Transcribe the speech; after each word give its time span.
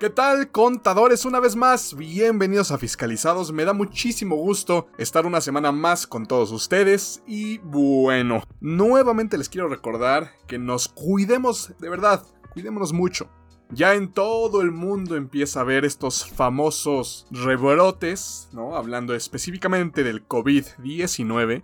¿Qué 0.00 0.08
tal, 0.08 0.50
contadores? 0.50 1.26
Una 1.26 1.40
vez 1.40 1.54
más, 1.54 1.94
bienvenidos 1.94 2.70
a 2.70 2.78
Fiscalizados. 2.78 3.52
Me 3.52 3.66
da 3.66 3.74
muchísimo 3.74 4.34
gusto 4.34 4.88
estar 4.96 5.26
una 5.26 5.42
semana 5.42 5.72
más 5.72 6.06
con 6.06 6.24
todos 6.24 6.52
ustedes. 6.52 7.22
Y 7.26 7.58
bueno, 7.58 8.42
nuevamente 8.62 9.36
les 9.36 9.50
quiero 9.50 9.68
recordar 9.68 10.30
que 10.46 10.58
nos 10.58 10.88
cuidemos 10.88 11.74
de 11.78 11.90
verdad, 11.90 12.24
cuidémonos 12.54 12.94
mucho. 12.94 13.28
Ya 13.72 13.92
en 13.92 14.10
todo 14.10 14.62
el 14.62 14.70
mundo 14.72 15.16
empieza 15.16 15.60
a 15.60 15.64
ver 15.64 15.84
estos 15.84 16.26
famosos 16.26 17.26
rebrotes, 17.30 18.48
¿no? 18.54 18.76
Hablando 18.76 19.14
específicamente 19.14 20.02
del 20.02 20.26
COVID-19. 20.26 21.62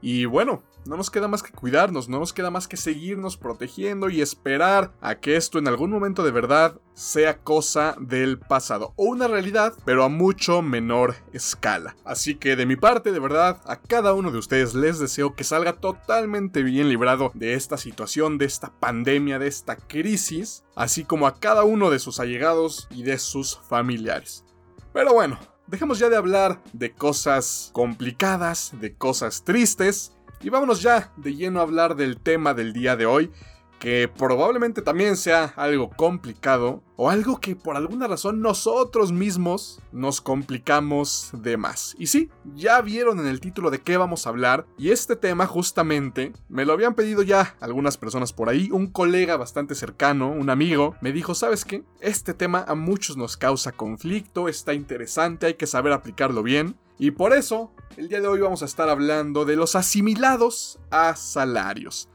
Y 0.00 0.24
bueno, 0.24 0.62
no 0.86 0.96
nos 0.96 1.10
queda 1.10 1.28
más 1.28 1.42
que 1.42 1.52
cuidarnos, 1.52 2.08
no 2.08 2.18
nos 2.18 2.32
queda 2.32 2.50
más 2.50 2.68
que 2.68 2.76
seguirnos 2.76 3.36
protegiendo 3.36 4.10
y 4.10 4.20
esperar 4.20 4.92
a 5.00 5.16
que 5.16 5.36
esto 5.36 5.58
en 5.58 5.68
algún 5.68 5.90
momento 5.90 6.22
de 6.22 6.30
verdad 6.30 6.80
sea 6.94 7.38
cosa 7.38 7.96
del 7.98 8.38
pasado 8.38 8.92
o 8.96 9.04
una 9.04 9.26
realidad, 9.26 9.74
pero 9.84 10.04
a 10.04 10.08
mucho 10.08 10.62
menor 10.62 11.16
escala. 11.32 11.96
Así 12.04 12.36
que 12.36 12.56
de 12.56 12.66
mi 12.66 12.76
parte, 12.76 13.12
de 13.12 13.18
verdad, 13.18 13.60
a 13.66 13.80
cada 13.80 14.14
uno 14.14 14.30
de 14.30 14.38
ustedes 14.38 14.74
les 14.74 14.98
deseo 14.98 15.34
que 15.34 15.44
salga 15.44 15.74
totalmente 15.74 16.62
bien 16.62 16.88
librado 16.88 17.32
de 17.34 17.54
esta 17.54 17.76
situación, 17.76 18.38
de 18.38 18.46
esta 18.46 18.72
pandemia, 18.78 19.38
de 19.38 19.48
esta 19.48 19.76
crisis, 19.76 20.64
así 20.76 21.04
como 21.04 21.26
a 21.26 21.38
cada 21.40 21.64
uno 21.64 21.90
de 21.90 21.98
sus 21.98 22.20
allegados 22.20 22.88
y 22.90 23.02
de 23.02 23.18
sus 23.18 23.58
familiares. 23.68 24.44
Pero 24.92 25.12
bueno, 25.12 25.38
dejemos 25.66 25.98
ya 25.98 26.08
de 26.08 26.16
hablar 26.16 26.62
de 26.72 26.92
cosas 26.92 27.70
complicadas, 27.72 28.72
de 28.80 28.94
cosas 28.94 29.44
tristes, 29.44 30.13
y 30.44 30.50
vámonos 30.50 30.82
ya 30.82 31.10
de 31.16 31.34
lleno 31.34 31.60
a 31.60 31.62
hablar 31.62 31.96
del 31.96 32.18
tema 32.18 32.52
del 32.52 32.74
día 32.74 32.96
de 32.96 33.06
hoy, 33.06 33.30
que 33.78 34.08
probablemente 34.08 34.82
también 34.82 35.16
sea 35.16 35.54
algo 35.56 35.88
complicado 35.88 36.82
o 36.96 37.08
algo 37.08 37.40
que 37.40 37.56
por 37.56 37.76
alguna 37.76 38.06
razón 38.06 38.40
nosotros 38.40 39.10
mismos 39.10 39.80
nos 39.90 40.20
complicamos 40.20 41.30
de 41.32 41.56
más. 41.56 41.96
Y 41.98 42.08
sí, 42.08 42.30
ya 42.54 42.80
vieron 42.82 43.20
en 43.20 43.26
el 43.26 43.40
título 43.40 43.70
de 43.70 43.80
qué 43.80 43.96
vamos 43.96 44.26
a 44.26 44.30
hablar 44.30 44.66
y 44.76 44.90
este 44.90 45.16
tema 45.16 45.46
justamente 45.46 46.34
me 46.50 46.66
lo 46.66 46.74
habían 46.74 46.94
pedido 46.94 47.22
ya 47.22 47.56
algunas 47.60 47.96
personas 47.96 48.34
por 48.34 48.50
ahí, 48.50 48.68
un 48.70 48.88
colega 48.88 49.38
bastante 49.38 49.74
cercano, 49.74 50.30
un 50.30 50.50
amigo, 50.50 50.94
me 51.00 51.12
dijo, 51.12 51.34
¿sabes 51.34 51.64
qué? 51.64 51.84
Este 52.00 52.34
tema 52.34 52.66
a 52.68 52.74
muchos 52.74 53.16
nos 53.16 53.38
causa 53.38 53.72
conflicto, 53.72 54.48
está 54.48 54.74
interesante, 54.74 55.46
hay 55.46 55.54
que 55.54 55.66
saber 55.66 55.94
aplicarlo 55.94 56.42
bien. 56.42 56.76
Y 56.98 57.10
por 57.10 57.32
eso, 57.32 57.72
el 57.96 58.08
día 58.08 58.20
de 58.20 58.28
hoy 58.28 58.40
vamos 58.40 58.62
a 58.62 58.66
estar 58.66 58.88
hablando 58.88 59.44
de 59.44 59.56
los 59.56 59.74
asimilados 59.74 60.78
a 60.90 61.16
salarios. 61.16 62.08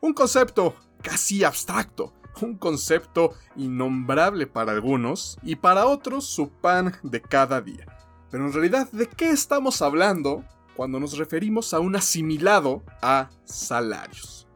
Un 0.00 0.14
concepto 0.14 0.74
casi 1.02 1.42
abstracto, 1.42 2.12
un 2.40 2.56
concepto 2.56 3.34
innombrable 3.56 4.46
para 4.46 4.72
algunos 4.72 5.38
y 5.42 5.56
para 5.56 5.86
otros 5.86 6.24
su 6.26 6.50
pan 6.50 6.96
de 7.02 7.20
cada 7.20 7.60
día. 7.60 7.86
Pero 8.30 8.46
en 8.46 8.52
realidad, 8.52 8.88
¿de 8.92 9.08
qué 9.08 9.30
estamos 9.30 9.82
hablando 9.82 10.44
cuando 10.76 11.00
nos 11.00 11.18
referimos 11.18 11.74
a 11.74 11.80
un 11.80 11.96
asimilado 11.96 12.84
a 13.02 13.28
salarios? 13.44 14.46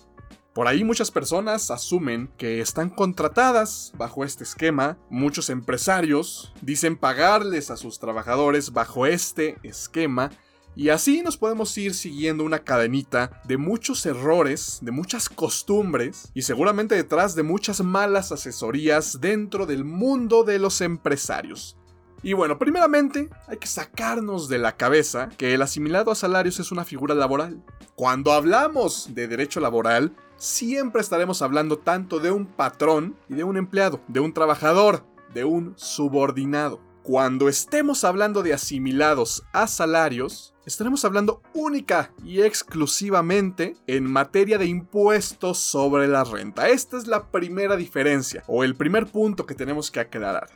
Por 0.54 0.68
ahí 0.68 0.84
muchas 0.84 1.10
personas 1.10 1.72
asumen 1.72 2.30
que 2.38 2.60
están 2.60 2.88
contratadas 2.88 3.92
bajo 3.98 4.24
este 4.24 4.44
esquema, 4.44 4.96
muchos 5.10 5.50
empresarios 5.50 6.54
dicen 6.62 6.96
pagarles 6.96 7.72
a 7.72 7.76
sus 7.76 7.98
trabajadores 7.98 8.72
bajo 8.72 9.04
este 9.04 9.58
esquema, 9.64 10.30
y 10.76 10.90
así 10.90 11.22
nos 11.22 11.36
podemos 11.36 11.76
ir 11.76 11.92
siguiendo 11.92 12.44
una 12.44 12.60
cadenita 12.60 13.42
de 13.46 13.56
muchos 13.56 14.06
errores, 14.06 14.78
de 14.80 14.92
muchas 14.92 15.28
costumbres 15.28 16.30
y 16.34 16.42
seguramente 16.42 16.94
detrás 16.94 17.34
de 17.34 17.42
muchas 17.42 17.80
malas 17.82 18.30
asesorías 18.30 19.20
dentro 19.20 19.66
del 19.66 19.84
mundo 19.84 20.44
de 20.44 20.60
los 20.60 20.80
empresarios. 20.80 21.76
Y 22.22 22.32
bueno, 22.32 22.58
primeramente 22.58 23.28
hay 23.48 23.58
que 23.58 23.66
sacarnos 23.66 24.48
de 24.48 24.58
la 24.58 24.76
cabeza 24.76 25.28
que 25.36 25.52
el 25.52 25.62
asimilado 25.62 26.10
a 26.10 26.14
salarios 26.14 26.58
es 26.58 26.72
una 26.72 26.84
figura 26.84 27.14
laboral. 27.14 27.62
Cuando 27.96 28.32
hablamos 28.32 29.14
de 29.14 29.28
derecho 29.28 29.60
laboral, 29.60 30.16
siempre 30.36 31.00
estaremos 31.00 31.42
hablando 31.42 31.78
tanto 31.78 32.20
de 32.20 32.30
un 32.30 32.46
patrón 32.46 33.16
y 33.28 33.34
de 33.34 33.44
un 33.44 33.56
empleado, 33.56 34.00
de 34.08 34.20
un 34.20 34.32
trabajador, 34.32 35.04
de 35.32 35.44
un 35.44 35.74
subordinado. 35.76 36.80
Cuando 37.02 37.50
estemos 37.50 38.02
hablando 38.02 38.42
de 38.42 38.54
asimilados 38.54 39.44
a 39.52 39.66
salarios, 39.66 40.54
estaremos 40.64 41.04
hablando 41.04 41.42
única 41.52 42.14
y 42.24 42.40
exclusivamente 42.40 43.76
en 43.86 44.10
materia 44.10 44.56
de 44.56 44.64
impuestos 44.64 45.58
sobre 45.58 46.08
la 46.08 46.24
renta. 46.24 46.70
Esta 46.70 46.96
es 46.96 47.06
la 47.06 47.30
primera 47.30 47.76
diferencia 47.76 48.42
o 48.46 48.64
el 48.64 48.74
primer 48.74 49.06
punto 49.06 49.44
que 49.44 49.54
tenemos 49.54 49.90
que 49.90 50.00
aclarar. 50.00 50.48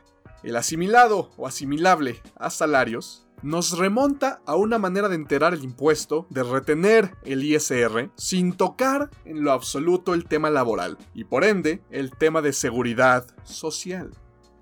El 0.43 0.57
asimilado 0.57 1.31
o 1.37 1.47
asimilable 1.47 2.23
a 2.37 2.49
salarios 2.49 3.28
nos 3.43 3.79
remonta 3.79 4.41
a 4.47 4.57
una 4.57 4.79
manera 4.79 5.09
de 5.09 5.15
enterar 5.15 5.55
el 5.55 5.65
impuesto, 5.65 6.27
de 6.31 6.43
retener 6.43 7.17
el 7.25 7.45
ISR, 7.45 8.11
sin 8.17 8.53
tocar 8.53 9.11
en 9.25 9.43
lo 9.43 9.53
absoluto 9.53 10.15
el 10.15 10.27
tema 10.27 10.51
laboral 10.51 10.99
y 11.15 11.25
por 11.25 11.45
ende 11.45 11.83
el 11.91 12.11
tema 12.11 12.43
de 12.43 12.53
seguridad 12.53 13.27
social. 13.45 14.13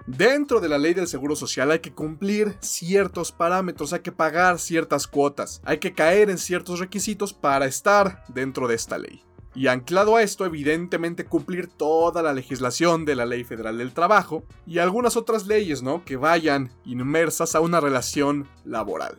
Dentro 0.07 0.61
de 0.61 0.69
la 0.69 0.79
ley 0.79 0.95
del 0.95 1.09
seguro 1.09 1.35
social 1.35 1.73
hay 1.73 1.81
que 1.81 1.93
cumplir 1.93 2.57
ciertos 2.61 3.33
parámetros, 3.33 3.93
hay 3.93 4.01
que 4.01 4.13
pagar 4.13 4.61
ciertas 4.61 5.09
cuotas, 5.09 5.61
hay 5.65 5.79
que 5.79 5.95
caer 5.95 6.31
en 6.31 6.39
ciertos 6.39 6.79
requisitos 6.79 7.33
para 7.33 7.67
estar 7.67 8.23
dentro 8.29 8.69
de 8.69 8.77
esta 8.77 8.99
ley. 8.99 9.25
Y 9.57 9.69
anclado 9.69 10.17
a 10.17 10.23
esto, 10.23 10.45
evidentemente 10.45 11.25
cumplir 11.25 11.67
toda 11.67 12.23
la 12.23 12.35
legislación 12.35 13.07
de 13.07 13.17
la 13.17 13.25
Ley 13.25 13.43
Federal 13.43 13.79
del 13.79 13.95
Trabajo 13.95 14.45
y 14.67 14.79
algunas 14.79 15.17
otras 15.17 15.47
leyes, 15.47 15.83
¿no? 15.83 16.05
Que 16.05 16.17
vayan 16.17 16.71
inmersas 16.85 17.55
a 17.55 17.61
una 17.61 17.81
relación 17.81 18.47
laboral. 18.67 19.17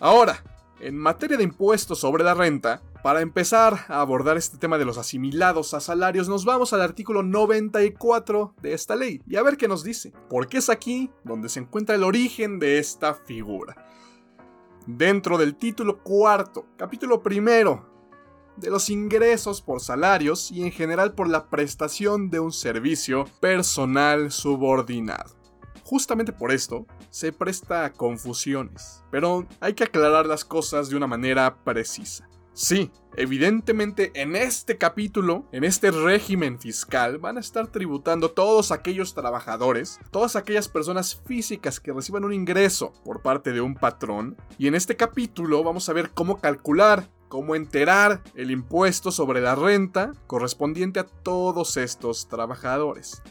Ahora, 0.00 0.42
en 0.80 0.98
materia 0.98 1.36
de 1.36 1.44
impuestos 1.44 2.00
sobre 2.00 2.24
la 2.24 2.34
renta, 2.34 2.82
para 3.04 3.20
empezar 3.20 3.84
a 3.86 4.00
abordar 4.00 4.36
este 4.36 4.58
tema 4.58 4.76
de 4.76 4.84
los 4.84 4.98
asimilados 4.98 5.72
a 5.72 5.78
salarios, 5.78 6.28
nos 6.28 6.44
vamos 6.44 6.72
al 6.72 6.82
artículo 6.82 7.22
94 7.22 8.54
de 8.60 8.72
esta 8.72 8.96
ley 8.96 9.22
y 9.24 9.36
a 9.36 9.42
ver 9.44 9.56
qué 9.56 9.68
nos 9.68 9.84
dice, 9.84 10.12
porque 10.28 10.58
es 10.58 10.68
aquí 10.68 11.12
donde 11.22 11.48
se 11.48 11.60
encuentra 11.60 11.94
el 11.94 12.02
origen 12.02 12.58
de 12.58 12.78
esta 12.78 13.14
figura. 13.14 13.86
Dentro 14.84 15.38
del 15.38 15.54
título 15.54 16.02
cuarto, 16.02 16.66
capítulo 16.76 17.22
primero 17.22 17.97
de 18.60 18.70
los 18.70 18.90
ingresos 18.90 19.62
por 19.62 19.80
salarios 19.80 20.50
y 20.50 20.62
en 20.62 20.72
general 20.72 21.12
por 21.14 21.28
la 21.28 21.48
prestación 21.48 22.30
de 22.30 22.40
un 22.40 22.52
servicio 22.52 23.26
personal 23.40 24.32
subordinado. 24.32 25.36
Justamente 25.84 26.32
por 26.32 26.52
esto, 26.52 26.86
se 27.10 27.32
presta 27.32 27.84
a 27.84 27.92
confusiones, 27.92 29.02
pero 29.10 29.46
hay 29.60 29.72
que 29.72 29.84
aclarar 29.84 30.26
las 30.26 30.44
cosas 30.44 30.90
de 30.90 30.96
una 30.96 31.06
manera 31.06 31.56
precisa. 31.64 32.28
Sí, 32.52 32.90
evidentemente 33.16 34.10
en 34.20 34.34
este 34.34 34.78
capítulo, 34.78 35.46
en 35.52 35.62
este 35.62 35.92
régimen 35.92 36.58
fiscal, 36.58 37.18
van 37.18 37.36
a 37.36 37.40
estar 37.40 37.68
tributando 37.68 38.32
todos 38.32 38.72
aquellos 38.72 39.14
trabajadores, 39.14 40.00
todas 40.10 40.34
aquellas 40.34 40.68
personas 40.68 41.22
físicas 41.24 41.78
que 41.78 41.92
reciban 41.92 42.24
un 42.24 42.32
ingreso 42.32 42.92
por 43.04 43.22
parte 43.22 43.52
de 43.52 43.60
un 43.60 43.76
patrón, 43.76 44.36
y 44.58 44.66
en 44.66 44.74
este 44.74 44.96
capítulo 44.96 45.62
vamos 45.62 45.88
a 45.88 45.92
ver 45.92 46.10
cómo 46.10 46.40
calcular 46.40 47.08
cómo 47.28 47.54
enterar 47.54 48.22
el 48.34 48.50
impuesto 48.50 49.12
sobre 49.12 49.40
la 49.40 49.54
renta 49.54 50.12
correspondiente 50.26 51.00
a 51.00 51.06
todos 51.06 51.76
estos 51.76 52.28
trabajadores. 52.28 53.22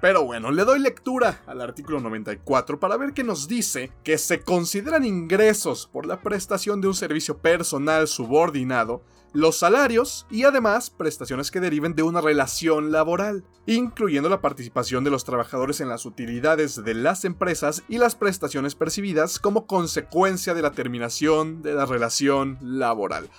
Pero 0.00 0.24
bueno, 0.24 0.50
le 0.50 0.64
doy 0.64 0.78
lectura 0.78 1.42
al 1.46 1.60
artículo 1.60 2.00
94 2.00 2.80
para 2.80 2.96
ver 2.96 3.12
qué 3.12 3.22
nos 3.22 3.48
dice 3.48 3.92
que 4.02 4.16
se 4.16 4.40
consideran 4.40 5.04
ingresos 5.04 5.86
por 5.86 6.06
la 6.06 6.22
prestación 6.22 6.80
de 6.80 6.88
un 6.88 6.94
servicio 6.94 7.36
personal 7.38 8.08
subordinado 8.08 9.02
los 9.32 9.58
salarios 9.58 10.26
y 10.30 10.44
además 10.44 10.90
prestaciones 10.90 11.50
que 11.50 11.60
deriven 11.60 11.94
de 11.94 12.02
una 12.02 12.20
relación 12.20 12.92
laboral, 12.92 13.44
incluyendo 13.66 14.28
la 14.28 14.40
participación 14.40 15.04
de 15.04 15.10
los 15.10 15.24
trabajadores 15.24 15.80
en 15.80 15.88
las 15.88 16.06
utilidades 16.06 16.82
de 16.84 16.94
las 16.94 17.24
empresas 17.24 17.82
y 17.88 17.98
las 17.98 18.14
prestaciones 18.14 18.74
percibidas 18.74 19.38
como 19.38 19.66
consecuencia 19.66 20.54
de 20.54 20.62
la 20.62 20.72
terminación 20.72 21.62
de 21.62 21.74
la 21.74 21.86
relación 21.86 22.58
laboral. 22.60 23.30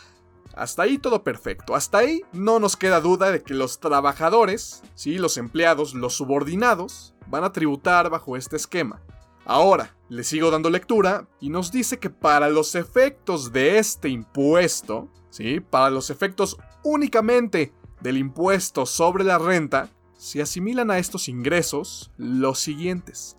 Hasta 0.53 0.83
ahí 0.83 0.97
todo 0.97 1.23
perfecto. 1.23 1.75
Hasta 1.75 1.99
ahí 1.99 2.21
no 2.33 2.59
nos 2.59 2.75
queda 2.75 2.99
duda 2.99 3.31
de 3.31 3.41
que 3.41 3.53
los 3.53 3.79
trabajadores, 3.79 4.83
¿sí? 4.95 5.17
los 5.17 5.37
empleados, 5.37 5.93
los 5.93 6.13
subordinados, 6.13 7.13
van 7.27 7.43
a 7.43 7.53
tributar 7.53 8.09
bajo 8.09 8.35
este 8.35 8.57
esquema. 8.57 9.01
Ahora, 9.45 9.95
le 10.11 10.25
sigo 10.25 10.51
dando 10.51 10.69
lectura 10.69 11.25
y 11.39 11.47
nos 11.47 11.71
dice 11.71 11.97
que 11.97 12.09
para 12.09 12.49
los 12.49 12.75
efectos 12.75 13.53
de 13.53 13.77
este 13.77 14.09
impuesto, 14.09 15.07
¿sí? 15.29 15.61
para 15.61 15.89
los 15.89 16.09
efectos 16.09 16.57
únicamente 16.83 17.71
del 18.01 18.17
impuesto 18.17 18.85
sobre 18.85 19.23
la 19.23 19.37
renta, 19.37 19.87
se 20.17 20.41
asimilan 20.41 20.91
a 20.91 20.97
estos 20.97 21.29
ingresos 21.29 22.11
los 22.17 22.59
siguientes. 22.59 23.37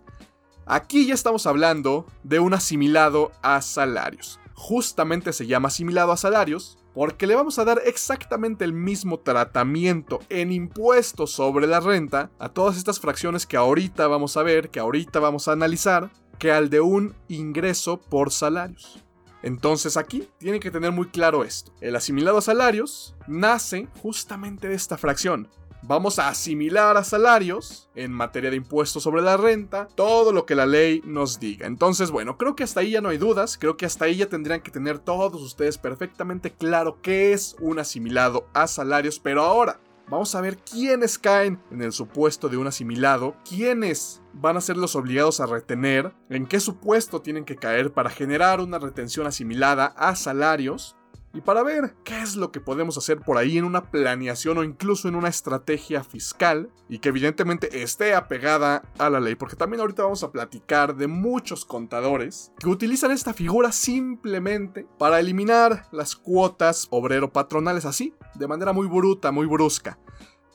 Aquí 0.65 1.05
ya 1.05 1.13
estamos 1.13 1.45
hablando 1.45 2.07
de 2.23 2.39
un 2.39 2.55
asimilado 2.55 3.31
a 3.43 3.61
salarios. 3.61 4.39
Justamente 4.55 5.31
se 5.31 5.45
llama 5.45 5.67
asimilado 5.67 6.11
a 6.11 6.17
salarios 6.17 6.79
porque 6.95 7.27
le 7.27 7.35
vamos 7.35 7.59
a 7.59 7.65
dar 7.65 7.81
exactamente 7.85 8.65
el 8.65 8.73
mismo 8.73 9.19
tratamiento 9.19 10.21
en 10.29 10.51
impuestos 10.51 11.33
sobre 11.33 11.67
la 11.67 11.81
renta 11.81 12.31
a 12.39 12.49
todas 12.49 12.77
estas 12.77 12.99
fracciones 12.99 13.45
que 13.45 13.57
ahorita 13.57 14.07
vamos 14.07 14.37
a 14.37 14.43
ver, 14.43 14.71
que 14.71 14.79
ahorita 14.79 15.19
vamos 15.19 15.47
a 15.47 15.51
analizar, 15.51 16.09
que 16.39 16.51
al 16.51 16.69
de 16.69 16.81
un 16.81 17.15
ingreso 17.27 17.99
por 17.99 18.31
salarios. 18.31 19.03
Entonces 19.41 19.97
aquí 19.97 20.27
tienen 20.37 20.61
que 20.61 20.71
tener 20.71 20.91
muy 20.91 21.07
claro 21.07 21.43
esto. 21.43 21.73
El 21.81 21.95
asimilado 21.95 22.37
a 22.37 22.41
salarios 22.41 23.15
nace 23.27 23.87
justamente 24.01 24.69
de 24.69 24.75
esta 24.75 24.97
fracción. 24.97 25.49
Vamos 25.85 26.17
a 26.17 26.29
asimilar 26.29 26.95
a 26.95 27.03
salarios 27.03 27.89
en 27.93 28.13
materia 28.13 28.49
de 28.49 28.55
impuestos 28.55 29.03
sobre 29.03 29.21
la 29.21 29.35
renta, 29.35 29.89
todo 29.95 30.31
lo 30.31 30.45
que 30.45 30.55
la 30.55 30.65
ley 30.65 31.01
nos 31.03 31.41
diga. 31.41 31.67
Entonces, 31.67 32.09
bueno, 32.09 32.37
creo 32.37 32.55
que 32.55 32.63
hasta 32.63 32.79
ahí 32.79 32.91
ya 32.91 33.01
no 33.01 33.09
hay 33.09 33.17
dudas, 33.17 33.57
creo 33.57 33.75
que 33.75 33.85
hasta 33.85 34.05
ahí 34.05 34.15
ya 34.15 34.29
tendrían 34.29 34.61
que 34.61 34.71
tener 34.71 34.99
todos 34.99 35.41
ustedes 35.41 35.77
perfectamente 35.77 36.53
claro 36.53 37.01
qué 37.01 37.33
es 37.33 37.57
un 37.59 37.79
asimilado 37.79 38.47
a 38.53 38.67
salarios, 38.67 39.19
pero 39.19 39.43
ahora 39.43 39.81
Vamos 40.09 40.35
a 40.35 40.41
ver 40.41 40.57
quiénes 40.57 41.17
caen 41.17 41.61
en 41.71 41.81
el 41.81 41.91
supuesto 41.91 42.49
de 42.49 42.57
un 42.57 42.67
asimilado, 42.67 43.35
quiénes 43.47 44.21
van 44.33 44.57
a 44.57 44.61
ser 44.61 44.77
los 44.77 44.95
obligados 44.95 45.39
a 45.39 45.45
retener, 45.45 46.13
en 46.29 46.45
qué 46.45 46.59
supuesto 46.59 47.21
tienen 47.21 47.45
que 47.45 47.55
caer 47.55 47.93
para 47.93 48.09
generar 48.09 48.59
una 48.59 48.79
retención 48.79 49.27
asimilada 49.27 49.85
a 49.85 50.15
salarios 50.15 50.95
y 51.33 51.41
para 51.41 51.63
ver 51.63 51.95
qué 52.03 52.21
es 52.21 52.35
lo 52.35 52.51
que 52.51 52.61
podemos 52.61 52.97
hacer 52.97 53.19
por 53.19 53.37
ahí 53.37 53.57
en 53.57 53.65
una 53.65 53.89
planeación 53.89 54.59
o 54.59 54.63
incluso 54.63 55.07
en 55.07 55.15
una 55.15 55.29
estrategia 55.29 56.03
fiscal 56.03 56.69
y 56.87 56.99
que 56.99 57.09
evidentemente 57.09 57.81
esté 57.81 58.13
apegada 58.13 58.83
a 58.99 59.09
la 59.09 59.19
ley, 59.19 59.33
porque 59.35 59.55
también 59.55 59.81
ahorita 59.81 60.03
vamos 60.03 60.23
a 60.23 60.31
platicar 60.31 60.95
de 60.95 61.07
muchos 61.07 61.65
contadores 61.65 62.51
que 62.59 62.69
utilizan 62.69 63.11
esta 63.11 63.33
figura 63.33 63.71
simplemente 63.71 64.87
para 64.99 65.19
eliminar 65.19 65.87
las 65.91 66.15
cuotas 66.15 66.87
obrero-patronales 66.91 67.85
así, 67.85 68.13
de 68.35 68.47
manera 68.47 68.71
muy 68.71 68.87
bruta, 68.87 69.31
muy 69.31 69.47
brusca. 69.47 69.97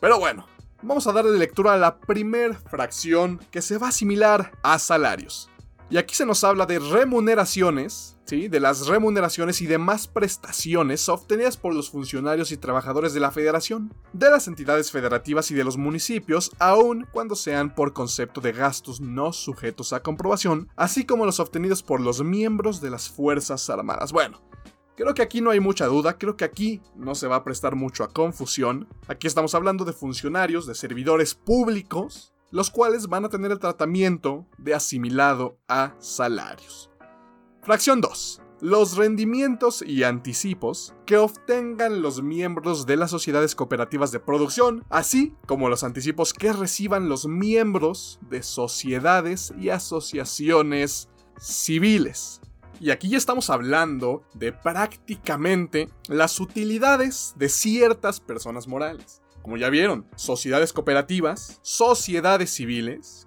Pero 0.00 0.20
bueno, 0.20 0.46
vamos 0.82 1.08
a 1.08 1.12
darle 1.12 1.36
lectura 1.36 1.72
a 1.72 1.76
la 1.76 1.98
primer 1.98 2.54
fracción 2.54 3.40
que 3.50 3.62
se 3.62 3.78
va 3.78 3.86
a 3.86 3.90
asimilar 3.90 4.52
a 4.62 4.78
salarios. 4.78 5.50
Y 5.90 5.96
aquí 5.96 6.14
se 6.14 6.26
nos 6.26 6.44
habla 6.44 6.66
de 6.66 6.78
remuneraciones 6.78 8.18
de 8.36 8.60
las 8.60 8.86
remuneraciones 8.86 9.62
y 9.62 9.66
demás 9.66 10.06
prestaciones 10.06 11.08
obtenidas 11.08 11.56
por 11.56 11.74
los 11.74 11.88
funcionarios 11.88 12.52
y 12.52 12.58
trabajadores 12.58 13.14
de 13.14 13.20
la 13.20 13.30
federación, 13.30 13.94
de 14.12 14.28
las 14.28 14.48
entidades 14.48 14.90
federativas 14.90 15.50
y 15.50 15.54
de 15.54 15.64
los 15.64 15.78
municipios, 15.78 16.52
aun 16.58 17.06
cuando 17.10 17.34
sean 17.34 17.74
por 17.74 17.94
concepto 17.94 18.42
de 18.42 18.52
gastos 18.52 19.00
no 19.00 19.32
sujetos 19.32 19.94
a 19.94 20.02
comprobación, 20.02 20.68
así 20.76 21.06
como 21.06 21.24
los 21.24 21.40
obtenidos 21.40 21.82
por 21.82 22.02
los 22.02 22.22
miembros 22.22 22.82
de 22.82 22.90
las 22.90 23.08
Fuerzas 23.08 23.70
Armadas. 23.70 24.12
Bueno, 24.12 24.42
Creo 24.94 25.14
que 25.14 25.22
aquí 25.22 25.40
no 25.40 25.50
hay 25.50 25.60
mucha 25.60 25.86
duda, 25.86 26.18
creo 26.18 26.36
que 26.36 26.44
aquí 26.44 26.82
no 26.96 27.14
se 27.14 27.28
va 27.28 27.36
a 27.36 27.44
prestar 27.44 27.76
mucho 27.76 28.02
a 28.02 28.08
confusión. 28.08 28.88
Aquí 29.06 29.28
estamos 29.28 29.54
hablando 29.54 29.84
de 29.84 29.92
funcionarios, 29.92 30.66
de 30.66 30.74
servidores 30.74 31.36
públicos, 31.36 32.34
los 32.50 32.70
cuales 32.70 33.08
van 33.08 33.24
a 33.24 33.28
tener 33.28 33.52
el 33.52 33.58
tratamiento 33.58 34.46
de 34.56 34.74
asimilado 34.74 35.58
a 35.68 35.94
salarios. 35.98 36.90
Fracción 37.62 38.00
2. 38.00 38.42
Los 38.60 38.96
rendimientos 38.96 39.82
y 39.82 40.02
anticipos 40.02 40.94
que 41.06 41.16
obtengan 41.16 42.02
los 42.02 42.22
miembros 42.22 42.86
de 42.86 42.96
las 42.96 43.10
sociedades 43.10 43.54
cooperativas 43.54 44.10
de 44.10 44.18
producción, 44.18 44.84
así 44.88 45.36
como 45.46 45.68
los 45.68 45.84
anticipos 45.84 46.32
que 46.32 46.52
reciban 46.52 47.08
los 47.08 47.26
miembros 47.26 48.18
de 48.28 48.42
sociedades 48.42 49.54
y 49.60 49.68
asociaciones 49.68 51.08
civiles. 51.38 52.40
Y 52.80 52.90
aquí 52.90 53.08
ya 53.08 53.18
estamos 53.18 53.50
hablando 53.50 54.22
de 54.34 54.52
prácticamente 54.52 55.88
las 56.08 56.40
utilidades 56.40 57.34
de 57.36 57.48
ciertas 57.48 58.20
personas 58.20 58.66
morales. 58.66 59.20
Como 59.42 59.56
ya 59.56 59.70
vieron, 59.70 60.06
sociedades 60.16 60.72
cooperativas, 60.72 61.58
sociedades 61.62 62.50
civiles. 62.50 63.26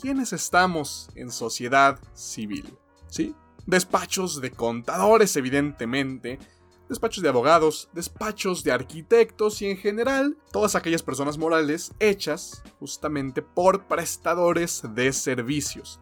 ¿Quiénes 0.00 0.32
estamos 0.32 1.08
en 1.14 1.30
sociedad 1.30 1.98
civil? 2.14 2.76
¿Sí? 3.08 3.34
despachos 3.66 4.40
de 4.40 4.50
contadores 4.50 5.36
evidentemente, 5.36 6.38
despachos 6.88 7.22
de 7.22 7.28
abogados, 7.28 7.88
despachos 7.92 8.62
de 8.62 8.72
arquitectos 8.72 9.62
y 9.62 9.66
en 9.66 9.76
general 9.76 10.36
todas 10.52 10.74
aquellas 10.74 11.02
personas 11.02 11.38
morales 11.38 11.92
hechas 11.98 12.62
justamente 12.78 13.42
por 13.42 13.86
prestadores 13.86 14.82
de 14.94 15.12
servicios. 15.12 16.00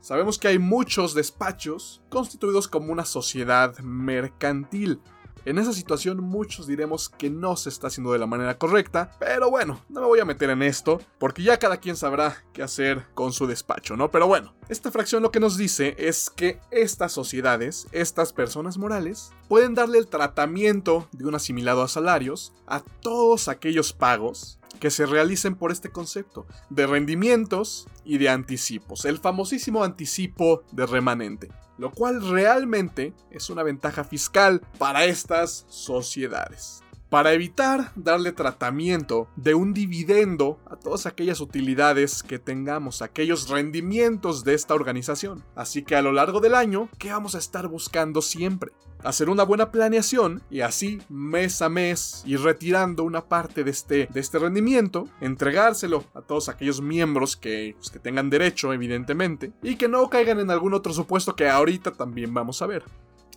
Sabemos 0.00 0.38
que 0.38 0.48
hay 0.48 0.58
muchos 0.58 1.14
despachos 1.14 2.02
constituidos 2.08 2.66
como 2.66 2.92
una 2.92 3.04
sociedad 3.04 3.78
mercantil, 3.80 5.00
en 5.44 5.58
esa 5.58 5.72
situación 5.72 6.22
muchos 6.22 6.66
diremos 6.66 7.08
que 7.08 7.30
no 7.30 7.56
se 7.56 7.68
está 7.68 7.88
haciendo 7.88 8.12
de 8.12 8.18
la 8.18 8.26
manera 8.26 8.58
correcta, 8.58 9.10
pero 9.18 9.50
bueno, 9.50 9.84
no 9.88 10.00
me 10.00 10.06
voy 10.06 10.20
a 10.20 10.24
meter 10.24 10.50
en 10.50 10.62
esto, 10.62 11.00
porque 11.18 11.42
ya 11.42 11.58
cada 11.58 11.78
quien 11.78 11.96
sabrá 11.96 12.44
qué 12.52 12.62
hacer 12.62 13.06
con 13.14 13.32
su 13.32 13.46
despacho, 13.46 13.96
¿no? 13.96 14.10
Pero 14.10 14.26
bueno, 14.26 14.54
esta 14.68 14.90
fracción 14.90 15.22
lo 15.22 15.30
que 15.30 15.40
nos 15.40 15.56
dice 15.56 15.94
es 15.98 16.30
que 16.30 16.60
estas 16.70 17.12
sociedades, 17.12 17.86
estas 17.92 18.32
personas 18.32 18.78
morales, 18.78 19.32
pueden 19.48 19.74
darle 19.74 19.98
el 19.98 20.08
tratamiento 20.08 21.08
de 21.12 21.26
un 21.26 21.34
asimilado 21.34 21.82
a 21.82 21.88
salarios 21.88 22.52
a 22.66 22.80
todos 22.80 23.48
aquellos 23.48 23.92
pagos 23.92 24.57
que 24.78 24.90
se 24.90 25.06
realicen 25.06 25.54
por 25.54 25.72
este 25.72 25.90
concepto 25.90 26.46
de 26.70 26.86
rendimientos 26.86 27.86
y 28.04 28.18
de 28.18 28.28
anticipos, 28.28 29.04
el 29.04 29.18
famosísimo 29.18 29.84
anticipo 29.84 30.62
de 30.72 30.86
remanente 30.86 31.48
lo 31.78 31.92
cual 31.92 32.28
realmente 32.28 33.14
es 33.30 33.48
una 33.48 33.62
ventaja 33.62 34.04
fiscal 34.04 34.60
para 34.78 35.04
estas 35.06 35.64
sociedades. 35.68 36.82
Para 37.08 37.32
evitar 37.32 37.92
darle 37.96 38.32
tratamiento 38.32 39.28
de 39.36 39.54
un 39.54 39.72
dividendo 39.72 40.60
a 40.66 40.76
todas 40.76 41.06
aquellas 41.06 41.40
utilidades 41.40 42.22
que 42.22 42.38
tengamos, 42.38 43.00
aquellos 43.00 43.48
rendimientos 43.48 44.44
de 44.44 44.52
esta 44.52 44.74
organización. 44.74 45.42
Así 45.54 45.82
que 45.82 45.96
a 45.96 46.02
lo 46.02 46.12
largo 46.12 46.40
del 46.40 46.54
año, 46.54 46.90
¿qué 46.98 47.10
vamos 47.10 47.34
a 47.34 47.38
estar 47.38 47.66
buscando 47.68 48.20
siempre? 48.20 48.72
Hacer 49.04 49.30
una 49.30 49.44
buena 49.44 49.70
planeación 49.70 50.42
y 50.50 50.60
así 50.60 51.00
mes 51.08 51.62
a 51.62 51.68
mes 51.68 52.22
ir 52.26 52.40
retirando 52.40 53.04
una 53.04 53.24
parte 53.24 53.64
de 53.64 53.70
este, 53.70 54.08
de 54.12 54.20
este 54.20 54.38
rendimiento, 54.38 55.08
entregárselo 55.20 56.04
a 56.14 56.22
todos 56.22 56.48
aquellos 56.48 56.80
miembros 56.80 57.36
que, 57.36 57.74
pues, 57.76 57.90
que 57.90 57.98
tengan 57.98 58.30
derecho, 58.30 58.72
evidentemente, 58.72 59.52
y 59.62 59.76
que 59.76 59.88
no 59.88 60.08
caigan 60.10 60.40
en 60.40 60.50
algún 60.50 60.74
otro 60.74 60.92
supuesto 60.92 61.36
que 61.36 61.48
ahorita 61.48 61.92
también 61.92 62.34
vamos 62.34 62.62
a 62.62 62.66
ver. 62.66 62.84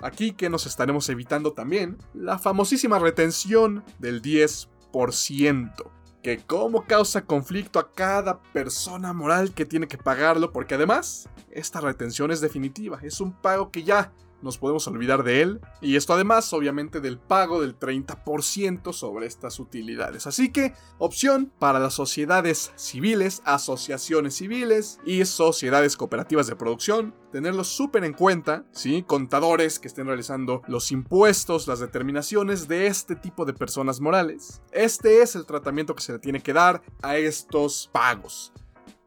Aquí 0.01 0.31
que 0.31 0.49
nos 0.49 0.65
estaremos 0.65 1.07
evitando 1.09 1.53
también 1.53 1.97
la 2.13 2.39
famosísima 2.39 2.97
retención 2.97 3.83
del 3.99 4.21
10%, 4.21 5.91
que 6.23 6.39
como 6.39 6.85
causa 6.85 7.25
conflicto 7.25 7.79
a 7.79 7.91
cada 7.91 8.41
persona 8.53 9.13
moral 9.13 9.53
que 9.53 9.65
tiene 9.65 9.87
que 9.87 9.97
pagarlo, 9.97 10.51
porque 10.51 10.75
además 10.75 11.29
esta 11.51 11.81
retención 11.81 12.31
es 12.31 12.41
definitiva, 12.41 12.99
es 13.03 13.21
un 13.21 13.33
pago 13.33 13.69
que 13.69 13.83
ya 13.83 14.11
nos 14.41 14.57
podemos 14.57 14.87
olvidar 14.87 15.23
de 15.23 15.41
él. 15.41 15.61
Y 15.81 15.95
esto 15.95 16.13
además, 16.13 16.51
obviamente, 16.53 16.99
del 16.99 17.19
pago 17.19 17.61
del 17.61 17.77
30% 17.77 18.93
sobre 18.93 19.25
estas 19.25 19.59
utilidades. 19.59 20.27
Así 20.27 20.51
que, 20.51 20.73
opción 20.97 21.51
para 21.59 21.79
las 21.79 21.93
sociedades 21.93 22.71
civiles, 22.75 23.41
asociaciones 23.45 24.35
civiles 24.35 24.99
y 25.05 25.25
sociedades 25.25 25.97
cooperativas 25.97 26.47
de 26.47 26.55
producción. 26.55 27.15
Tenerlo 27.31 27.63
súper 27.63 28.03
en 28.03 28.13
cuenta, 28.13 28.65
¿sí? 28.71 29.03
Contadores 29.03 29.79
que 29.79 29.87
estén 29.87 30.07
realizando 30.07 30.61
los 30.67 30.91
impuestos, 30.91 31.67
las 31.67 31.79
determinaciones 31.79 32.67
de 32.67 32.87
este 32.87 33.15
tipo 33.15 33.45
de 33.45 33.53
personas 33.53 34.01
morales. 34.01 34.61
Este 34.71 35.21
es 35.21 35.35
el 35.35 35.45
tratamiento 35.45 35.95
que 35.95 36.03
se 36.03 36.13
le 36.13 36.19
tiene 36.19 36.41
que 36.41 36.53
dar 36.53 36.81
a 37.01 37.17
estos 37.17 37.89
pagos. 37.93 38.53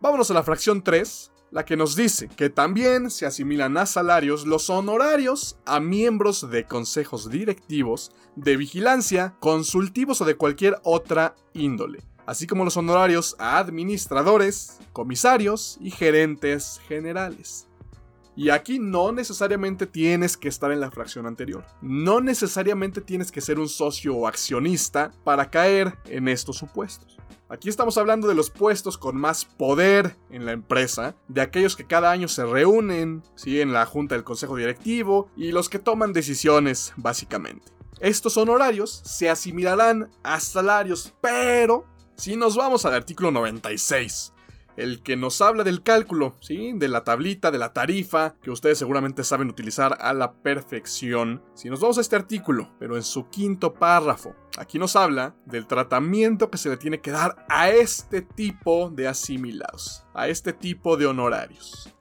Vámonos 0.00 0.30
a 0.30 0.34
la 0.34 0.42
fracción 0.42 0.82
3, 0.82 1.32
la 1.54 1.64
que 1.64 1.76
nos 1.76 1.94
dice 1.94 2.28
que 2.28 2.50
también 2.50 3.10
se 3.10 3.26
asimilan 3.26 3.76
a 3.78 3.86
salarios 3.86 4.44
los 4.44 4.68
honorarios 4.70 5.56
a 5.64 5.78
miembros 5.78 6.50
de 6.50 6.64
consejos 6.64 7.30
directivos, 7.30 8.10
de 8.34 8.56
vigilancia, 8.56 9.36
consultivos 9.38 10.20
o 10.20 10.24
de 10.24 10.34
cualquier 10.34 10.80
otra 10.82 11.36
índole, 11.52 12.00
así 12.26 12.48
como 12.48 12.64
los 12.64 12.76
honorarios 12.76 13.36
a 13.38 13.58
administradores, 13.58 14.80
comisarios 14.92 15.78
y 15.80 15.92
gerentes 15.92 16.80
generales. 16.88 17.68
Y 18.34 18.50
aquí 18.50 18.80
no 18.80 19.12
necesariamente 19.12 19.86
tienes 19.86 20.36
que 20.36 20.48
estar 20.48 20.72
en 20.72 20.80
la 20.80 20.90
fracción 20.90 21.24
anterior. 21.24 21.64
No 21.80 22.20
necesariamente 22.20 23.00
tienes 23.00 23.30
que 23.30 23.40
ser 23.40 23.60
un 23.60 23.68
socio 23.68 24.16
o 24.16 24.26
accionista 24.26 25.12
para 25.22 25.50
caer 25.50 25.96
en 26.06 26.26
estos 26.26 26.56
supuestos. 26.56 27.16
Aquí 27.54 27.68
estamos 27.68 27.98
hablando 27.98 28.26
de 28.26 28.34
los 28.34 28.50
puestos 28.50 28.98
con 28.98 29.16
más 29.16 29.44
poder 29.44 30.16
en 30.28 30.44
la 30.44 30.50
empresa, 30.50 31.14
de 31.28 31.40
aquellos 31.40 31.76
que 31.76 31.86
cada 31.86 32.10
año 32.10 32.26
se 32.26 32.44
reúnen, 32.44 33.22
¿sí? 33.36 33.60
en 33.60 33.72
la 33.72 33.86
junta 33.86 34.16
del 34.16 34.24
consejo 34.24 34.56
directivo 34.56 35.30
y 35.36 35.52
los 35.52 35.68
que 35.68 35.78
toman 35.78 36.12
decisiones, 36.12 36.92
básicamente. 36.96 37.70
Estos 38.00 38.36
honorarios 38.38 39.02
se 39.04 39.30
asimilarán 39.30 40.10
a 40.24 40.40
salarios, 40.40 41.14
pero 41.20 41.86
si 42.16 42.34
nos 42.34 42.56
vamos 42.56 42.86
al 42.86 42.94
artículo 42.94 43.30
96, 43.30 44.33
el 44.76 45.02
que 45.02 45.16
nos 45.16 45.40
habla 45.40 45.64
del 45.64 45.82
cálculo, 45.82 46.36
¿sí? 46.40 46.72
De 46.74 46.88
la 46.88 47.04
tablita, 47.04 47.50
de 47.50 47.58
la 47.58 47.72
tarifa, 47.72 48.34
que 48.42 48.50
ustedes 48.50 48.78
seguramente 48.78 49.24
saben 49.24 49.48
utilizar 49.48 49.96
a 50.00 50.12
la 50.12 50.32
perfección. 50.32 51.42
Si 51.54 51.70
nos 51.70 51.80
vamos 51.80 51.98
a 51.98 52.00
este 52.00 52.16
artículo, 52.16 52.70
pero 52.78 52.96
en 52.96 53.02
su 53.02 53.28
quinto 53.28 53.74
párrafo, 53.74 54.34
aquí 54.58 54.78
nos 54.78 54.96
habla 54.96 55.34
del 55.46 55.66
tratamiento 55.66 56.50
que 56.50 56.58
se 56.58 56.68
le 56.68 56.76
tiene 56.76 57.00
que 57.00 57.10
dar 57.10 57.44
a 57.48 57.70
este 57.70 58.22
tipo 58.22 58.90
de 58.90 59.08
asimilados, 59.08 60.04
a 60.14 60.28
este 60.28 60.52
tipo 60.52 60.96
de 60.96 61.06
honorarios. 61.06 61.94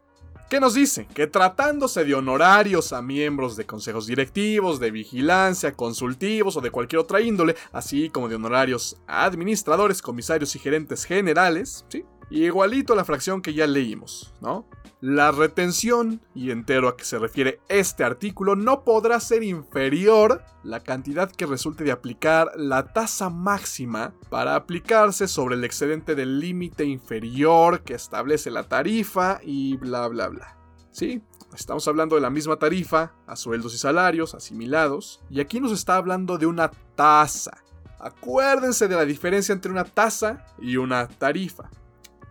¿Qué 0.53 0.59
nos 0.59 0.75
dice? 0.75 1.07
Que 1.07 1.25
tratándose 1.25 2.05
de 2.05 2.13
honorarios 2.13 2.93
a 2.93 3.01
miembros 3.01 3.55
de 3.55 3.65
consejos 3.65 4.05
directivos, 4.05 4.79
de 4.79 4.91
vigilancia, 4.91 5.73
consultivos 5.73 6.55
o 6.55 6.61
de 6.61 6.69
cualquier 6.69 6.99
otra 6.99 7.21
índole, 7.21 7.55
así 7.71 8.11
como 8.11 8.29
de 8.29 8.35
honorarios 8.35 9.01
a 9.07 9.25
administradores, 9.25 10.03
comisarios 10.03 10.55
y 10.55 10.59
gerentes 10.59 11.05
generales, 11.05 11.87
¿sí? 11.89 12.05
Igualito 12.29 12.93
a 12.93 12.95
la 12.95 13.05
fracción 13.05 13.41
que 13.41 13.53
ya 13.53 13.67
leímos, 13.67 14.33
¿no? 14.41 14.67
La 15.01 15.31
retención, 15.31 16.21
y 16.33 16.51
entero 16.51 16.87
a 16.87 16.95
que 16.95 17.03
se 17.03 17.19
refiere 17.19 17.59
este 17.67 18.05
artículo, 18.05 18.55
no 18.55 18.85
podrá 18.85 19.19
ser 19.19 19.43
inferior 19.43 20.41
la 20.63 20.79
cantidad 20.79 21.29
que 21.29 21.45
resulte 21.45 21.83
de 21.83 21.91
aplicar 21.91 22.51
la 22.55 22.93
tasa 22.93 23.29
máxima 23.29 24.13
para 24.29 24.55
aplicarse 24.55 25.27
sobre 25.27 25.55
el 25.55 25.65
excedente 25.65 26.15
del 26.15 26.39
límite 26.39 26.85
inferior 26.85 27.81
que 27.83 27.95
establece 27.95 28.49
la 28.49 28.63
tarifa 28.63 29.41
y 29.43 29.75
bla 29.75 30.07
bla 30.07 30.29
bla. 30.29 30.57
¿Sí? 30.91 31.21
Estamos 31.53 31.85
hablando 31.87 32.15
de 32.15 32.21
la 32.21 32.29
misma 32.29 32.55
tarifa 32.55 33.11
a 33.27 33.35
sueldos 33.35 33.75
y 33.75 33.77
salarios 33.77 34.33
asimilados, 34.33 35.21
y 35.29 35.41
aquí 35.41 35.59
nos 35.59 35.73
está 35.73 35.97
hablando 35.97 36.37
de 36.37 36.45
una 36.45 36.71
tasa. 36.95 37.61
Acuérdense 37.99 38.87
de 38.87 38.95
la 38.95 39.05
diferencia 39.05 39.51
entre 39.51 39.71
una 39.71 39.83
tasa 39.83 40.45
y 40.59 40.77
una 40.77 41.09
tarifa. 41.09 41.69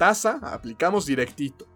Tasa 0.03 0.41
aplicamos 0.43 1.07
directito 1.07 1.69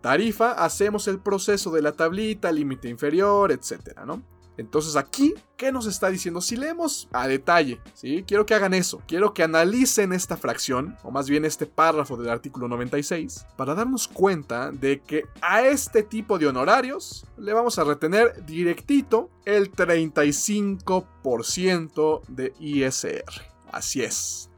tarifa, 0.00 0.52
hacemos 0.52 1.06
el 1.06 1.18
proceso 1.18 1.70
de 1.70 1.82
la 1.82 1.92
tablita, 1.92 2.50
límite 2.50 2.88
inferior, 2.88 3.52
etcétera, 3.52 4.06
¿no? 4.06 4.22
Entonces 4.56 4.96
aquí, 4.96 5.34
¿qué 5.58 5.70
nos 5.70 5.84
está 5.84 6.08
diciendo? 6.08 6.40
Si 6.40 6.56
leemos 6.56 7.10
a 7.12 7.28
detalle, 7.28 7.82
¿sí? 7.92 8.24
Quiero 8.26 8.46
que 8.46 8.54
hagan 8.54 8.72
eso, 8.72 9.02
quiero 9.06 9.34
que 9.34 9.42
analicen 9.42 10.14
esta 10.14 10.38
fracción, 10.38 10.96
o 11.02 11.10
más 11.10 11.28
bien 11.28 11.44
este 11.44 11.66
párrafo 11.66 12.16
del 12.16 12.30
artículo 12.30 12.68
96, 12.68 13.44
para 13.54 13.74
darnos 13.74 14.08
cuenta 14.08 14.70
de 14.70 15.02
que 15.02 15.24
a 15.42 15.60
este 15.60 16.02
tipo 16.02 16.38
de 16.38 16.46
honorarios 16.46 17.26
le 17.36 17.52
vamos 17.52 17.78
a 17.78 17.84
retener 17.84 18.46
directito 18.46 19.28
el 19.44 19.70
35% 19.70 22.22
de 22.28 22.54
ISR. 22.60 23.42
Así 23.70 24.02
es. 24.02 24.48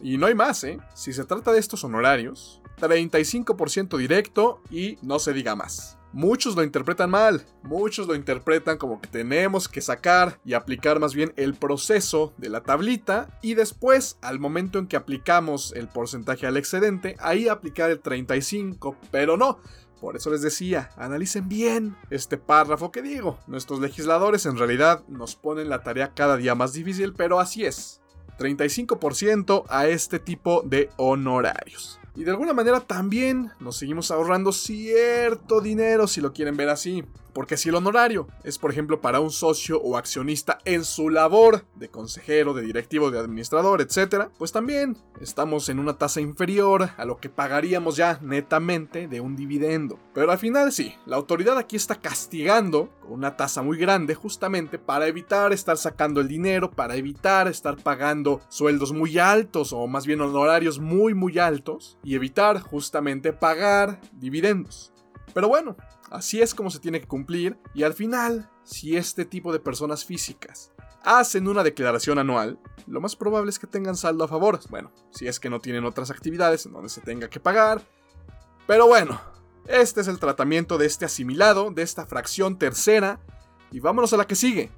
Y 0.00 0.18
no 0.18 0.26
hay 0.26 0.34
más, 0.34 0.62
¿eh? 0.64 0.78
Si 0.94 1.14
se 1.14 1.24
trata 1.24 1.52
de 1.52 1.58
estos 1.58 1.82
honorarios, 1.82 2.60
35% 2.76 3.96
directo 3.96 4.62
y 4.70 4.98
no 5.02 5.18
se 5.18 5.32
diga 5.32 5.54
más. 5.56 5.98
Muchos 6.12 6.56
lo 6.56 6.62
interpretan 6.62 7.10
mal, 7.10 7.44
muchos 7.62 8.06
lo 8.06 8.14
interpretan 8.14 8.78
como 8.78 9.02
que 9.02 9.08
tenemos 9.08 9.68
que 9.68 9.82
sacar 9.82 10.40
y 10.46 10.54
aplicar 10.54 10.98
más 10.98 11.14
bien 11.14 11.34
el 11.36 11.54
proceso 11.54 12.32
de 12.38 12.48
la 12.48 12.62
tablita 12.62 13.38
y 13.42 13.52
después 13.52 14.16
al 14.22 14.38
momento 14.38 14.78
en 14.78 14.86
que 14.86 14.96
aplicamos 14.96 15.74
el 15.76 15.88
porcentaje 15.88 16.46
al 16.46 16.56
excedente, 16.56 17.16
ahí 17.18 17.48
aplicar 17.48 17.90
el 17.90 18.00
35, 18.00 18.96
pero 19.10 19.36
no. 19.36 19.58
Por 20.00 20.16
eso 20.16 20.30
les 20.30 20.42
decía, 20.42 20.90
analicen 20.96 21.48
bien 21.48 21.96
este 22.10 22.36
párrafo 22.36 22.92
que 22.92 23.02
digo. 23.02 23.38
Nuestros 23.46 23.80
legisladores 23.80 24.46
en 24.46 24.56
realidad 24.56 25.02
nos 25.08 25.36
ponen 25.36 25.68
la 25.68 25.82
tarea 25.82 26.12
cada 26.14 26.36
día 26.36 26.54
más 26.54 26.72
difícil, 26.72 27.12
pero 27.14 27.40
así 27.40 27.64
es. 27.64 28.00
35% 28.38 29.64
a 29.68 29.86
este 29.86 30.18
tipo 30.18 30.62
de 30.62 30.90
honorarios. 30.96 31.98
Y 32.16 32.24
de 32.24 32.30
alguna 32.30 32.54
manera 32.54 32.80
también 32.80 33.52
nos 33.60 33.76
seguimos 33.76 34.10
ahorrando 34.10 34.50
cierto 34.50 35.60
dinero 35.60 36.06
si 36.06 36.22
lo 36.22 36.32
quieren 36.32 36.56
ver 36.56 36.70
así. 36.70 37.04
Porque 37.36 37.58
si 37.58 37.68
el 37.68 37.74
honorario 37.74 38.28
es, 38.44 38.56
por 38.56 38.70
ejemplo, 38.70 39.02
para 39.02 39.20
un 39.20 39.30
socio 39.30 39.78
o 39.82 39.98
accionista 39.98 40.56
en 40.64 40.86
su 40.86 41.10
labor 41.10 41.66
de 41.74 41.90
consejero, 41.90 42.54
de 42.54 42.62
directivo, 42.62 43.10
de 43.10 43.18
administrador, 43.18 43.82
etc., 43.82 44.30
pues 44.38 44.52
también 44.52 44.96
estamos 45.20 45.68
en 45.68 45.78
una 45.78 45.98
tasa 45.98 46.22
inferior 46.22 46.88
a 46.96 47.04
lo 47.04 47.18
que 47.18 47.28
pagaríamos 47.28 47.98
ya 47.98 48.18
netamente 48.22 49.06
de 49.06 49.20
un 49.20 49.36
dividendo. 49.36 49.98
Pero 50.14 50.32
al 50.32 50.38
final 50.38 50.72
sí, 50.72 50.94
la 51.04 51.16
autoridad 51.16 51.58
aquí 51.58 51.76
está 51.76 51.96
castigando 51.96 52.88
con 53.02 53.12
una 53.12 53.36
tasa 53.36 53.60
muy 53.60 53.76
grande 53.76 54.14
justamente 54.14 54.78
para 54.78 55.06
evitar 55.06 55.52
estar 55.52 55.76
sacando 55.76 56.22
el 56.22 56.28
dinero, 56.28 56.70
para 56.70 56.96
evitar 56.96 57.48
estar 57.48 57.76
pagando 57.76 58.40
sueldos 58.48 58.94
muy 58.94 59.18
altos 59.18 59.74
o 59.74 59.86
más 59.86 60.06
bien 60.06 60.22
honorarios 60.22 60.78
muy 60.78 61.12
muy 61.12 61.38
altos 61.38 61.98
y 62.02 62.14
evitar 62.14 62.60
justamente 62.60 63.34
pagar 63.34 64.00
dividendos. 64.14 64.94
Pero 65.34 65.48
bueno, 65.48 65.76
Así 66.10 66.40
es 66.40 66.54
como 66.54 66.70
se 66.70 66.78
tiene 66.78 67.00
que 67.00 67.08
cumplir 67.08 67.58
y 67.74 67.82
al 67.82 67.94
final, 67.94 68.50
si 68.62 68.96
este 68.96 69.24
tipo 69.24 69.52
de 69.52 69.58
personas 69.58 70.04
físicas 70.04 70.72
hacen 71.02 71.48
una 71.48 71.62
declaración 71.62 72.18
anual, 72.18 72.58
lo 72.86 73.00
más 73.00 73.16
probable 73.16 73.50
es 73.50 73.58
que 73.58 73.66
tengan 73.66 73.96
saldo 73.96 74.24
a 74.24 74.28
favor. 74.28 74.60
Bueno, 74.70 74.92
si 75.10 75.26
es 75.26 75.40
que 75.40 75.50
no 75.50 75.60
tienen 75.60 75.84
otras 75.84 76.10
actividades 76.10 76.66
en 76.66 76.72
donde 76.72 76.88
se 76.88 77.00
tenga 77.00 77.28
que 77.28 77.40
pagar. 77.40 77.82
Pero 78.66 78.86
bueno, 78.86 79.20
este 79.66 80.00
es 80.00 80.08
el 80.08 80.18
tratamiento 80.18 80.78
de 80.78 80.86
este 80.86 81.04
asimilado, 81.04 81.70
de 81.70 81.82
esta 81.82 82.06
fracción 82.06 82.58
tercera. 82.58 83.20
Y 83.72 83.80
vámonos 83.80 84.12
a 84.12 84.16
la 84.16 84.26
que 84.26 84.36
sigue. 84.36 84.70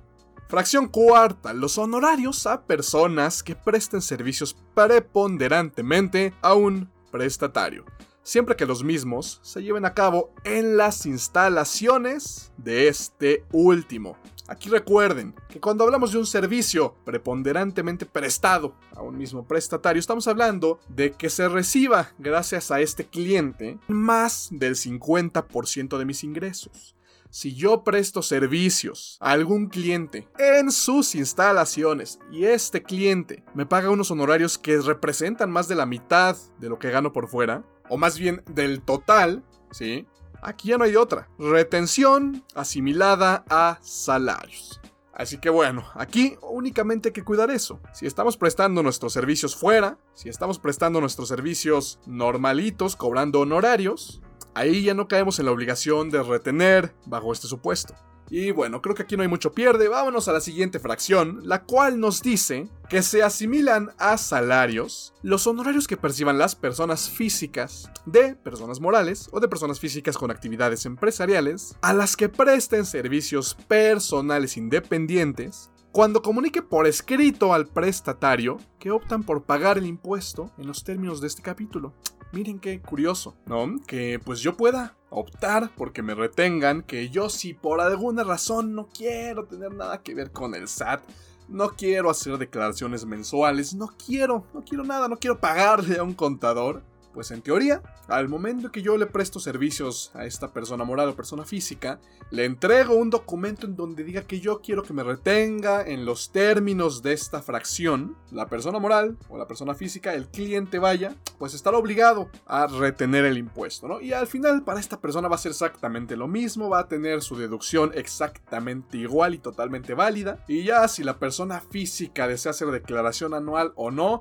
Fracción 0.48 0.88
cuarta, 0.88 1.52
los 1.52 1.76
honorarios 1.76 2.46
a 2.46 2.62
personas 2.62 3.42
que 3.42 3.54
presten 3.54 4.00
servicios 4.00 4.56
preponderantemente 4.74 6.32
a 6.40 6.54
un 6.54 6.90
prestatario 7.10 7.84
siempre 8.28 8.56
que 8.56 8.66
los 8.66 8.84
mismos 8.84 9.40
se 9.42 9.62
lleven 9.62 9.86
a 9.86 9.94
cabo 9.94 10.34
en 10.44 10.76
las 10.76 11.06
instalaciones 11.06 12.52
de 12.58 12.88
este 12.88 13.42
último. 13.52 14.18
Aquí 14.48 14.68
recuerden 14.68 15.34
que 15.48 15.60
cuando 15.60 15.84
hablamos 15.84 16.12
de 16.12 16.18
un 16.18 16.26
servicio 16.26 16.94
preponderantemente 17.06 18.04
prestado 18.04 18.74
a 18.94 19.00
un 19.00 19.16
mismo 19.16 19.46
prestatario, 19.46 19.98
estamos 19.98 20.28
hablando 20.28 20.78
de 20.88 21.12
que 21.12 21.30
se 21.30 21.48
reciba 21.48 22.10
gracias 22.18 22.70
a 22.70 22.82
este 22.82 23.06
cliente 23.06 23.78
más 23.88 24.48
del 24.50 24.74
50% 24.74 25.96
de 25.96 26.04
mis 26.04 26.22
ingresos. 26.22 26.96
Si 27.30 27.54
yo 27.54 27.84
presto 27.84 28.22
servicios 28.22 29.18
a 29.20 29.32
algún 29.32 29.68
cliente 29.68 30.28
en 30.38 30.70
sus 30.70 31.14
instalaciones 31.14 32.18
y 32.30 32.44
este 32.44 32.82
cliente 32.82 33.44
me 33.54 33.66
paga 33.66 33.90
unos 33.90 34.10
honorarios 34.10 34.56
que 34.56 34.78
representan 34.78 35.50
más 35.50 35.68
de 35.68 35.74
la 35.74 35.84
mitad 35.84 36.36
de 36.58 36.70
lo 36.70 36.78
que 36.78 36.90
gano 36.90 37.12
por 37.12 37.28
fuera, 37.28 37.64
o 37.88 37.96
más 37.96 38.18
bien 38.18 38.42
del 38.46 38.82
total, 38.82 39.44
¿sí? 39.70 40.06
Aquí 40.42 40.68
ya 40.68 40.78
no 40.78 40.84
hay 40.84 40.96
otra. 40.96 41.28
Retención 41.38 42.44
asimilada 42.54 43.44
a 43.48 43.78
salarios. 43.82 44.80
Así 45.12 45.38
que 45.38 45.50
bueno, 45.50 45.84
aquí 45.94 46.36
únicamente 46.42 47.08
hay 47.08 47.12
que 47.12 47.24
cuidar 47.24 47.50
eso. 47.50 47.80
Si 47.92 48.06
estamos 48.06 48.36
prestando 48.36 48.84
nuestros 48.84 49.12
servicios 49.12 49.56
fuera, 49.56 49.98
si 50.14 50.28
estamos 50.28 50.60
prestando 50.60 51.00
nuestros 51.00 51.28
servicios 51.28 51.98
normalitos, 52.06 52.94
cobrando 52.94 53.40
honorarios, 53.40 54.22
ahí 54.54 54.84
ya 54.84 54.94
no 54.94 55.08
caemos 55.08 55.40
en 55.40 55.46
la 55.46 55.52
obligación 55.52 56.10
de 56.10 56.22
retener 56.22 56.94
bajo 57.04 57.32
este 57.32 57.48
supuesto. 57.48 57.94
Y 58.30 58.50
bueno, 58.50 58.82
creo 58.82 58.94
que 58.94 59.02
aquí 59.02 59.16
no 59.16 59.22
hay 59.22 59.28
mucho 59.28 59.52
pierde. 59.52 59.88
Vámonos 59.88 60.28
a 60.28 60.32
la 60.32 60.40
siguiente 60.40 60.78
fracción, 60.78 61.40
la 61.44 61.64
cual 61.64 61.98
nos 61.98 62.22
dice 62.22 62.68
que 62.88 63.02
se 63.02 63.22
asimilan 63.22 63.90
a 63.98 64.18
salarios 64.18 65.14
los 65.22 65.46
honorarios 65.46 65.86
que 65.86 65.96
perciban 65.96 66.38
las 66.38 66.54
personas 66.54 67.10
físicas 67.10 67.90
de 68.06 68.34
personas 68.34 68.80
morales 68.80 69.28
o 69.32 69.40
de 69.40 69.48
personas 69.48 69.80
físicas 69.80 70.16
con 70.16 70.30
actividades 70.30 70.86
empresariales 70.86 71.76
a 71.82 71.92
las 71.92 72.16
que 72.16 72.28
presten 72.28 72.84
servicios 72.86 73.54
personales 73.54 74.56
independientes 74.56 75.70
cuando 75.92 76.22
comunique 76.22 76.62
por 76.62 76.86
escrito 76.86 77.52
al 77.54 77.66
prestatario 77.66 78.58
que 78.78 78.90
optan 78.90 79.22
por 79.22 79.44
pagar 79.44 79.78
el 79.78 79.86
impuesto 79.86 80.50
en 80.58 80.66
los 80.66 80.84
términos 80.84 81.20
de 81.20 81.26
este 81.26 81.42
capítulo. 81.42 81.94
Miren 82.30 82.58
qué 82.58 82.80
curioso, 82.80 83.36
¿no? 83.46 83.76
Que 83.86 84.20
pues 84.22 84.40
yo 84.40 84.56
pueda 84.56 84.96
optar 85.08 85.70
porque 85.76 86.02
me 86.02 86.14
retengan, 86.14 86.82
que 86.82 87.08
yo 87.08 87.30
si 87.30 87.54
por 87.54 87.80
alguna 87.80 88.22
razón 88.22 88.74
no 88.74 88.88
quiero 88.88 89.46
tener 89.46 89.74
nada 89.74 90.02
que 90.02 90.14
ver 90.14 90.30
con 90.30 90.54
el 90.54 90.68
SAT, 90.68 91.02
no 91.48 91.70
quiero 91.70 92.10
hacer 92.10 92.36
declaraciones 92.36 93.06
mensuales, 93.06 93.74
no 93.74 93.88
quiero, 94.04 94.44
no 94.52 94.62
quiero 94.62 94.84
nada, 94.84 95.08
no 95.08 95.16
quiero 95.16 95.40
pagarle 95.40 95.98
a 95.98 96.02
un 96.02 96.12
contador, 96.12 96.82
pues 97.12 97.30
en 97.30 97.42
teoría, 97.42 97.82
al 98.08 98.28
momento 98.28 98.70
que 98.70 98.82
yo 98.82 98.96
le 98.96 99.06
presto 99.06 99.40
servicios 99.40 100.10
a 100.14 100.24
esta 100.24 100.52
persona 100.52 100.84
moral 100.84 101.08
o 101.08 101.16
persona 101.16 101.44
física, 101.44 102.00
le 102.30 102.44
entrego 102.44 102.94
un 102.94 103.10
documento 103.10 103.66
en 103.66 103.76
donde 103.76 104.04
diga 104.04 104.22
que 104.22 104.40
yo 104.40 104.60
quiero 104.60 104.82
que 104.82 104.92
me 104.92 105.02
retenga 105.02 105.86
en 105.86 106.04
los 106.04 106.30
términos 106.30 107.02
de 107.02 107.12
esta 107.12 107.42
fracción, 107.42 108.16
la 108.30 108.46
persona 108.46 108.78
moral 108.78 109.16
o 109.28 109.38
la 109.38 109.48
persona 109.48 109.74
física, 109.74 110.14
el 110.14 110.28
cliente 110.28 110.78
vaya, 110.78 111.16
pues 111.38 111.54
estará 111.54 111.78
obligado 111.78 112.30
a 112.46 112.66
retener 112.66 113.24
el 113.24 113.38
impuesto, 113.38 113.88
¿no? 113.88 114.00
Y 114.00 114.12
al 114.12 114.26
final 114.26 114.62
para 114.64 114.80
esta 114.80 115.00
persona 115.00 115.28
va 115.28 115.36
a 115.36 115.38
ser 115.38 115.52
exactamente 115.52 116.16
lo 116.16 116.28
mismo, 116.28 116.68
va 116.68 116.80
a 116.80 116.88
tener 116.88 117.22
su 117.22 117.36
deducción 117.36 117.92
exactamente 117.94 118.98
igual 118.98 119.34
y 119.34 119.38
totalmente 119.38 119.94
válida. 119.94 120.44
Y 120.46 120.64
ya 120.64 120.86
si 120.88 121.02
la 121.02 121.18
persona 121.18 121.60
física 121.60 122.28
desea 122.28 122.50
hacer 122.50 122.70
declaración 122.70 123.34
anual 123.34 123.72
o 123.76 123.90
no, 123.90 124.20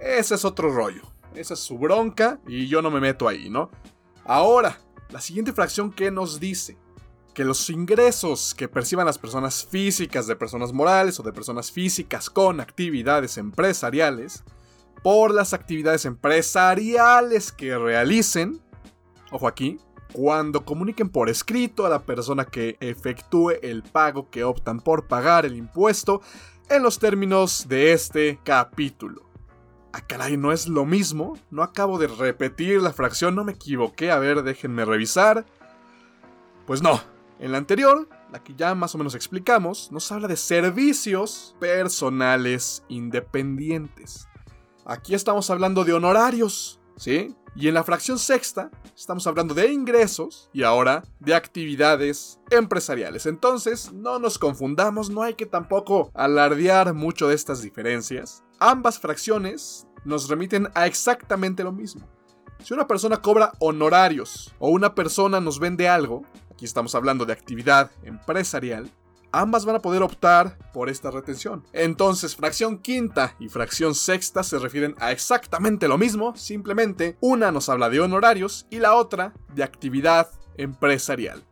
ese 0.00 0.34
es 0.34 0.44
otro 0.44 0.70
rollo. 0.70 1.13
Esa 1.34 1.54
es 1.54 1.60
su 1.60 1.78
bronca 1.78 2.40
y 2.46 2.66
yo 2.66 2.82
no 2.82 2.90
me 2.90 3.00
meto 3.00 3.28
ahí, 3.28 3.48
¿no? 3.48 3.70
Ahora, 4.24 4.78
la 5.10 5.20
siguiente 5.20 5.52
fracción 5.52 5.92
que 5.92 6.10
nos 6.10 6.40
dice 6.40 6.76
que 7.34 7.44
los 7.44 7.68
ingresos 7.68 8.54
que 8.54 8.68
perciban 8.68 9.06
las 9.06 9.18
personas 9.18 9.66
físicas 9.66 10.26
de 10.26 10.36
personas 10.36 10.72
morales 10.72 11.18
o 11.18 11.22
de 11.22 11.32
personas 11.32 11.70
físicas 11.70 12.30
con 12.30 12.60
actividades 12.60 13.36
empresariales 13.38 14.44
por 15.02 15.34
las 15.34 15.52
actividades 15.52 16.04
empresariales 16.06 17.52
que 17.52 17.76
realicen, 17.76 18.62
ojo 19.30 19.48
aquí, 19.48 19.78
cuando 20.12 20.64
comuniquen 20.64 21.08
por 21.08 21.28
escrito 21.28 21.84
a 21.84 21.88
la 21.88 22.06
persona 22.06 22.44
que 22.44 22.76
efectúe 22.80 23.54
el 23.62 23.82
pago 23.82 24.30
que 24.30 24.44
optan 24.44 24.80
por 24.80 25.08
pagar 25.08 25.44
el 25.44 25.56
impuesto 25.56 26.22
en 26.70 26.82
los 26.84 27.00
términos 27.00 27.66
de 27.68 27.92
este 27.92 28.38
capítulo. 28.44 29.28
Ah, 29.96 30.00
caray, 30.00 30.36
no 30.36 30.50
es 30.50 30.66
lo 30.66 30.84
mismo. 30.84 31.38
No 31.52 31.62
acabo 31.62 32.00
de 32.00 32.08
repetir 32.08 32.82
la 32.82 32.92
fracción, 32.92 33.36
no 33.36 33.44
me 33.44 33.52
equivoqué. 33.52 34.10
A 34.10 34.18
ver, 34.18 34.42
déjenme 34.42 34.84
revisar. 34.84 35.46
Pues 36.66 36.82
no. 36.82 37.00
En 37.38 37.52
la 37.52 37.58
anterior, 37.58 38.08
la 38.32 38.42
que 38.42 38.56
ya 38.56 38.74
más 38.74 38.96
o 38.96 38.98
menos 38.98 39.14
explicamos, 39.14 39.92
nos 39.92 40.10
habla 40.10 40.26
de 40.26 40.36
servicios 40.36 41.54
personales 41.60 42.82
independientes. 42.88 44.26
Aquí 44.84 45.14
estamos 45.14 45.48
hablando 45.50 45.84
de 45.84 45.92
honorarios, 45.92 46.80
¿sí? 46.96 47.36
Y 47.54 47.68
en 47.68 47.74
la 47.74 47.84
fracción 47.84 48.18
sexta 48.18 48.72
estamos 48.96 49.28
hablando 49.28 49.54
de 49.54 49.72
ingresos 49.72 50.50
y 50.52 50.64
ahora 50.64 51.04
de 51.20 51.36
actividades 51.36 52.40
empresariales. 52.50 53.26
Entonces, 53.26 53.92
no 53.92 54.18
nos 54.18 54.40
confundamos, 54.40 55.08
no 55.08 55.22
hay 55.22 55.34
que 55.34 55.46
tampoco 55.46 56.10
alardear 56.14 56.94
mucho 56.94 57.28
de 57.28 57.36
estas 57.36 57.62
diferencias. 57.62 58.43
Ambas 58.58 58.98
fracciones 58.98 59.86
nos 60.04 60.28
remiten 60.28 60.68
a 60.74 60.86
exactamente 60.86 61.64
lo 61.64 61.72
mismo. 61.72 62.08
Si 62.62 62.72
una 62.72 62.86
persona 62.86 63.18
cobra 63.18 63.52
honorarios 63.58 64.54
o 64.58 64.70
una 64.70 64.94
persona 64.94 65.40
nos 65.40 65.58
vende 65.58 65.88
algo, 65.88 66.22
aquí 66.50 66.64
estamos 66.64 66.94
hablando 66.94 67.26
de 67.26 67.32
actividad 67.32 67.90
empresarial, 68.02 68.90
ambas 69.32 69.64
van 69.64 69.76
a 69.76 69.82
poder 69.82 70.02
optar 70.02 70.56
por 70.72 70.88
esta 70.88 71.10
retención. 71.10 71.64
Entonces, 71.72 72.36
fracción 72.36 72.78
quinta 72.78 73.34
y 73.38 73.48
fracción 73.48 73.94
sexta 73.94 74.42
se 74.42 74.58
refieren 74.58 74.94
a 74.98 75.12
exactamente 75.12 75.88
lo 75.88 75.98
mismo, 75.98 76.34
simplemente 76.36 77.18
una 77.20 77.50
nos 77.50 77.68
habla 77.68 77.90
de 77.90 78.00
honorarios 78.00 78.66
y 78.70 78.78
la 78.78 78.94
otra 78.94 79.34
de 79.54 79.64
actividad 79.64 80.30
empresarial. 80.56 81.44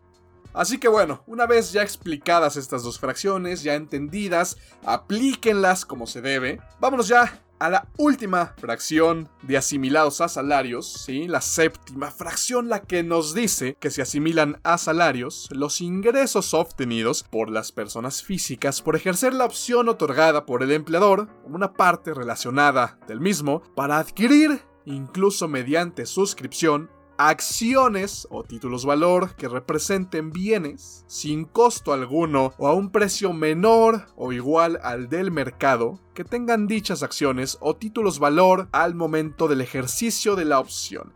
Así 0.54 0.78
que 0.78 0.88
bueno, 0.88 1.22
una 1.26 1.46
vez 1.46 1.72
ya 1.72 1.82
explicadas 1.82 2.56
estas 2.56 2.82
dos 2.82 2.98
fracciones, 2.98 3.62
ya 3.62 3.74
entendidas, 3.74 4.58
aplíquenlas 4.84 5.84
como 5.84 6.06
se 6.06 6.20
debe, 6.20 6.60
vámonos 6.78 7.08
ya 7.08 7.42
a 7.62 7.70
la 7.70 7.86
última 7.96 8.54
fracción 8.58 9.28
de 9.42 9.56
asimilados 9.56 10.20
a 10.20 10.28
salarios, 10.28 11.04
¿sí? 11.06 11.28
la 11.28 11.40
séptima 11.40 12.10
fracción 12.10 12.68
la 12.68 12.82
que 12.82 13.04
nos 13.04 13.34
dice 13.34 13.76
que 13.78 13.92
se 13.92 14.02
asimilan 14.02 14.60
a 14.64 14.78
salarios 14.78 15.48
los 15.52 15.80
ingresos 15.80 16.54
obtenidos 16.54 17.22
por 17.22 17.50
las 17.50 17.70
personas 17.70 18.24
físicas 18.24 18.82
por 18.82 18.96
ejercer 18.96 19.32
la 19.32 19.44
opción 19.44 19.88
otorgada 19.88 20.44
por 20.44 20.64
el 20.64 20.72
empleador, 20.72 21.28
una 21.44 21.72
parte 21.72 22.12
relacionada 22.14 22.98
del 23.06 23.20
mismo, 23.20 23.62
para 23.76 23.98
adquirir, 23.98 24.60
incluso 24.84 25.46
mediante 25.46 26.04
suscripción, 26.04 26.90
acciones 27.28 28.26
o 28.30 28.42
títulos 28.42 28.84
valor 28.84 29.36
que 29.36 29.48
representen 29.48 30.32
bienes 30.32 31.04
sin 31.06 31.44
costo 31.44 31.92
alguno 31.92 32.52
o 32.58 32.66
a 32.66 32.74
un 32.74 32.90
precio 32.90 33.32
menor 33.32 34.06
o 34.16 34.32
igual 34.32 34.80
al 34.82 35.08
del 35.08 35.30
mercado 35.30 36.00
que 36.14 36.24
tengan 36.24 36.66
dichas 36.66 37.02
acciones 37.02 37.58
o 37.60 37.76
títulos 37.76 38.18
valor 38.18 38.68
al 38.72 38.94
momento 38.94 39.46
del 39.46 39.60
ejercicio 39.60 40.34
de 40.34 40.46
la 40.46 40.58
opción 40.58 41.12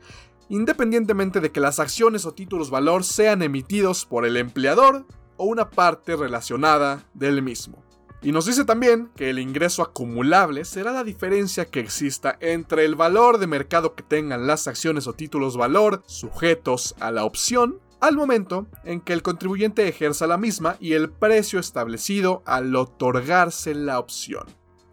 independientemente 0.49 1.41
de 1.41 1.51
que 1.51 1.61
las 1.61 1.81
acciones 1.81 2.25
o 2.25 2.33
títulos 2.33 2.71
valor 2.71 3.03
sean 3.03 3.43
emitidos 3.43 4.07
por 4.07 4.25
el 4.25 4.37
empleador 4.37 5.07
o 5.37 5.47
una 5.47 5.71
parte 5.71 6.15
relacionada 6.15 7.05
del 7.15 7.43
mismo. 7.43 7.86
Y 8.23 8.33
nos 8.33 8.47
dice 8.47 8.65
también 8.65 9.11
que 9.15 9.31
el 9.31 9.39
ingreso 9.39 9.83
acumulable 9.83 10.65
será 10.65 10.93
la 10.93 11.05
diferencia 11.05 11.67
que 11.67 11.81
exista 11.81 12.37
entre 12.41 12.85
el 12.85 12.95
valor 12.95 13.39
de 13.39 13.47
mercado 13.47 13.95
que 13.95 14.03
tengan 14.03 14.47
las 14.47 14.67
acciones 14.67 15.07
o 15.07 15.13
títulos 15.13 15.57
valor 15.57 16.03
sujetos 16.07 16.95
a 16.99 17.11
la 17.11 17.25
opción 17.25 17.81
al 18.01 18.17
momento 18.17 18.67
en 18.85 19.01
que 19.01 19.13
el 19.13 19.23
contribuyente 19.23 19.89
ejerza 19.89 20.27
la 20.27 20.39
misma 20.39 20.77
y 20.81 20.93
el 20.95 21.11
precio 21.11 21.59
establecido 21.59 22.43
al 22.47 22.75
otorgarse 22.75 23.75
la 23.75 23.99
opción. 23.99 24.45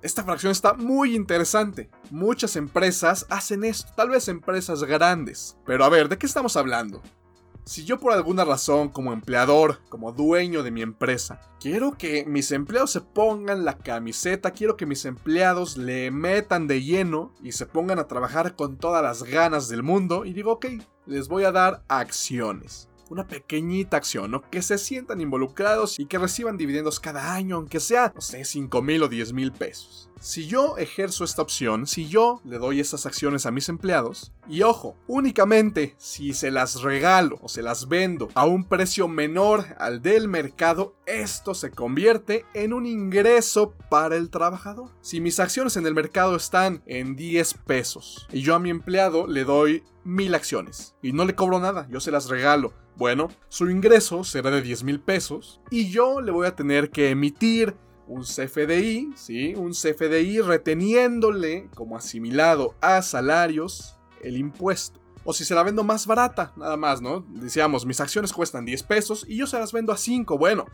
Esta 0.02 0.24
fracción 0.24 0.52
está 0.52 0.74
muy 0.74 1.16
interesante. 1.16 1.90
Muchas 2.12 2.58
empresas 2.58 3.26
hacen 3.30 3.64
esto, 3.64 3.92
tal 3.96 4.10
vez 4.10 4.28
empresas 4.28 4.84
grandes. 4.84 5.56
Pero 5.66 5.86
a 5.86 5.90
ver, 5.90 6.10
¿de 6.10 6.18
qué 6.18 6.26
estamos 6.26 6.58
hablando? 6.58 7.02
Si 7.66 7.86
yo 7.86 7.98
por 7.98 8.12
alguna 8.12 8.44
razón, 8.44 8.90
como 8.90 9.14
empleador, 9.14 9.80
como 9.88 10.12
dueño 10.12 10.64
de 10.64 10.72
mi 10.72 10.82
empresa, 10.82 11.40
quiero 11.62 11.98
que 11.98 12.26
mis 12.26 12.52
empleados 12.52 12.92
se 12.92 13.00
pongan 13.00 13.64
la 13.64 13.78
camiseta, 13.78 14.52
quiero 14.52 14.76
que 14.76 14.86
mis 14.86 15.06
empleados 15.06 15.78
le 15.78 16.12
metan 16.12 16.68
de 16.68 16.84
lleno 16.84 17.34
y 17.42 17.54
se 17.54 17.66
pongan 17.66 18.00
a 18.00 18.08
trabajar 18.08 18.58
con 18.58 18.78
todas 18.78 19.02
las 19.02 19.24
ganas 19.24 19.70
del 19.70 19.82
mundo, 19.82 20.26
y 20.26 20.34
digo, 20.34 20.52
ok, 20.52 20.66
les 21.06 21.30
voy 21.30 21.46
a 21.46 21.54
dar 21.54 21.84
acciones 21.88 22.90
una 23.10 23.28
pequeñita 23.28 23.98
acción, 23.98 24.32
¿no? 24.32 24.42
Que 24.50 24.62
se 24.62 24.78
sientan 24.78 25.22
involucrados 25.22 26.00
y 26.00 26.06
que 26.08 26.18
reciban 26.18 26.58
dividendos 26.58 27.00
cada 27.00 27.34
año, 27.34 27.58
aunque 27.58 27.80
sea, 27.80 28.12
no 28.16 28.22
sé, 28.22 28.44
5 28.44 28.82
mil 28.82 29.04
o 29.04 29.08
10 29.08 29.34
mil 29.34 29.52
pesos. 29.52 30.10
Si 30.24 30.48
yo 30.48 30.78
ejerzo 30.78 31.26
esta 31.26 31.42
opción, 31.42 31.86
si 31.86 32.08
yo 32.08 32.40
le 32.46 32.58
doy 32.58 32.80
esas 32.80 33.06
acciones 33.06 33.46
a 33.46 33.52
mis 33.52 33.68
empleados, 33.68 34.32
y 34.48 34.62
ojo, 34.62 34.96
únicamente 35.06 35.96
si 35.98 36.32
se 36.32 36.50
las 36.50 36.82
regalo 36.82 37.40
o 37.42 37.50
se 37.50 37.62
las 37.62 37.90
vendo 37.90 38.30
a 38.34 38.46
un 38.46 38.64
precio 38.64 39.10
menor 39.10 39.66
al 39.80 40.02
del 40.02 40.30
mercado, 40.30 40.96
esto 41.06 41.54
se 41.54 41.72
convierte 41.72 42.46
en 42.54 42.72
un 42.72 42.86
ingreso 42.86 43.74
para 43.90 44.16
el 44.16 44.30
trabajador. 44.30 44.92
Si 45.02 45.20
mis 45.20 45.42
acciones 45.42 45.76
en 45.76 45.86
el 45.88 45.94
mercado 45.94 46.38
están 46.38 46.82
en 46.86 47.18
10 47.18 47.56
pesos 47.66 48.26
y 48.32 48.44
yo 48.44 48.56
a 48.56 48.60
mi 48.60 48.70
empleado 48.70 49.28
le 49.28 49.44
doy 49.44 49.84
mil 50.06 50.36
acciones 50.36 50.96
y 51.02 51.12
no 51.12 51.26
le 51.26 51.36
cobro 51.36 51.60
nada, 51.60 51.86
yo 51.92 52.00
se 52.00 52.12
las 52.12 52.30
regalo. 52.30 52.74
Bueno, 52.96 53.28
su 53.50 53.70
ingreso 53.70 54.24
será 54.24 54.52
de 54.52 54.62
10 54.62 54.84
mil 54.86 55.02
pesos 55.02 55.60
y 55.70 55.90
yo 55.90 56.22
le 56.22 56.32
voy 56.32 56.48
a 56.48 56.56
tener 56.56 56.92
que 56.92 57.10
emitir 57.10 57.76
un 58.08 58.24
CFDI, 58.24 59.14
¿sí? 59.16 59.56
Un 59.56 59.72
CFDI 59.72 60.42
reteniéndole 60.42 61.70
como 61.76 61.98
asimilado 61.98 62.76
a 62.82 63.02
salarios 63.02 63.98
el 64.22 64.38
impuesto. 64.38 65.00
O 65.26 65.34
si 65.34 65.46
se 65.46 65.56
la 65.56 65.64
vendo 65.64 65.84
más 65.84 66.06
barata, 66.06 66.54
nada 66.58 66.76
más, 66.76 67.02
¿no? 67.02 67.26
Decíamos, 67.30 67.86
mis 67.86 68.02
acciones 68.02 68.34
cuestan 68.34 68.66
10 68.66 68.84
pesos 68.84 69.26
y 69.28 69.38
yo 69.38 69.48
se 69.48 69.58
las 69.58 69.72
vendo 69.72 69.94
a 69.94 69.98
5. 69.98 70.38
Bueno, 70.38 70.66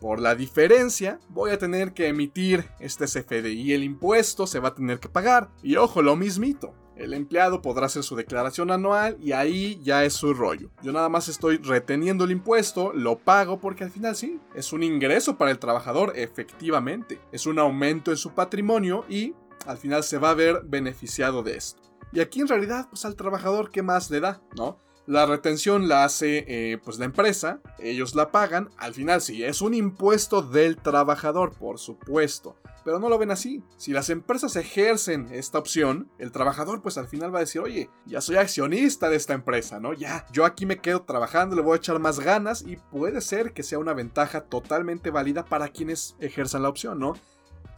por 0.00 0.20
la 0.20 0.34
diferencia 0.34 1.20
voy 1.28 1.50
a 1.50 1.58
tener 1.58 1.92
que 1.92 2.08
emitir 2.08 2.68
este 2.80 3.04
CFDI. 3.04 3.72
El 3.72 3.84
impuesto 3.84 4.46
se 4.46 4.60
va 4.60 4.68
a 4.68 4.74
tener 4.74 5.00
que 5.00 5.08
pagar. 5.08 5.50
Y 5.62 5.76
ojo, 5.76 6.02
lo 6.02 6.16
mismito. 6.16 6.72
El 6.98 7.14
empleado 7.14 7.62
podrá 7.62 7.86
hacer 7.86 8.02
su 8.02 8.16
declaración 8.16 8.72
anual 8.72 9.16
y 9.20 9.30
ahí 9.30 9.80
ya 9.84 10.04
es 10.04 10.14
su 10.14 10.34
rollo. 10.34 10.70
Yo 10.82 10.92
nada 10.92 11.08
más 11.08 11.28
estoy 11.28 11.58
reteniendo 11.58 12.24
el 12.24 12.32
impuesto, 12.32 12.92
lo 12.92 13.18
pago 13.18 13.60
porque 13.60 13.84
al 13.84 13.92
final 13.92 14.16
sí, 14.16 14.40
es 14.52 14.72
un 14.72 14.82
ingreso 14.82 15.38
para 15.38 15.52
el 15.52 15.60
trabajador, 15.60 16.12
efectivamente. 16.16 17.20
Es 17.30 17.46
un 17.46 17.60
aumento 17.60 18.10
en 18.10 18.16
su 18.16 18.30
patrimonio 18.30 19.04
y 19.08 19.32
al 19.64 19.78
final 19.78 20.02
se 20.02 20.18
va 20.18 20.30
a 20.30 20.34
ver 20.34 20.62
beneficiado 20.64 21.44
de 21.44 21.56
esto. 21.56 21.80
Y 22.12 22.18
aquí 22.18 22.40
en 22.40 22.48
realidad, 22.48 22.88
pues 22.90 23.04
al 23.04 23.14
trabajador, 23.14 23.70
¿qué 23.70 23.82
más 23.82 24.10
le 24.10 24.18
da? 24.18 24.42
¿No? 24.56 24.78
La 25.08 25.24
retención 25.24 25.88
la 25.88 26.04
hace 26.04 26.44
eh, 26.48 26.76
pues 26.84 26.98
la 26.98 27.06
empresa, 27.06 27.62
ellos 27.78 28.14
la 28.14 28.30
pagan, 28.30 28.68
al 28.76 28.92
final 28.92 29.22
sí, 29.22 29.42
es 29.42 29.62
un 29.62 29.72
impuesto 29.72 30.42
del 30.42 30.76
trabajador, 30.76 31.54
por 31.54 31.78
supuesto, 31.78 32.58
pero 32.84 32.98
no 32.98 33.08
lo 33.08 33.16
ven 33.16 33.30
así. 33.30 33.62
Si 33.78 33.92
las 33.92 34.10
empresas 34.10 34.54
ejercen 34.56 35.28
esta 35.32 35.58
opción, 35.58 36.10
el 36.18 36.30
trabajador 36.30 36.82
pues 36.82 36.98
al 36.98 37.08
final 37.08 37.34
va 37.34 37.38
a 37.38 37.40
decir, 37.40 37.62
oye, 37.62 37.88
ya 38.04 38.20
soy 38.20 38.36
accionista 38.36 39.08
de 39.08 39.16
esta 39.16 39.32
empresa, 39.32 39.80
¿no? 39.80 39.94
Ya, 39.94 40.26
yo 40.30 40.44
aquí 40.44 40.66
me 40.66 40.82
quedo 40.82 41.00
trabajando, 41.00 41.56
le 41.56 41.62
voy 41.62 41.72
a 41.72 41.78
echar 41.78 41.98
más 42.00 42.20
ganas 42.20 42.60
y 42.60 42.76
puede 42.76 43.22
ser 43.22 43.54
que 43.54 43.62
sea 43.62 43.78
una 43.78 43.94
ventaja 43.94 44.42
totalmente 44.42 45.08
válida 45.08 45.46
para 45.46 45.68
quienes 45.68 46.16
ejerzan 46.20 46.64
la 46.64 46.68
opción, 46.68 46.98
¿no? 46.98 47.14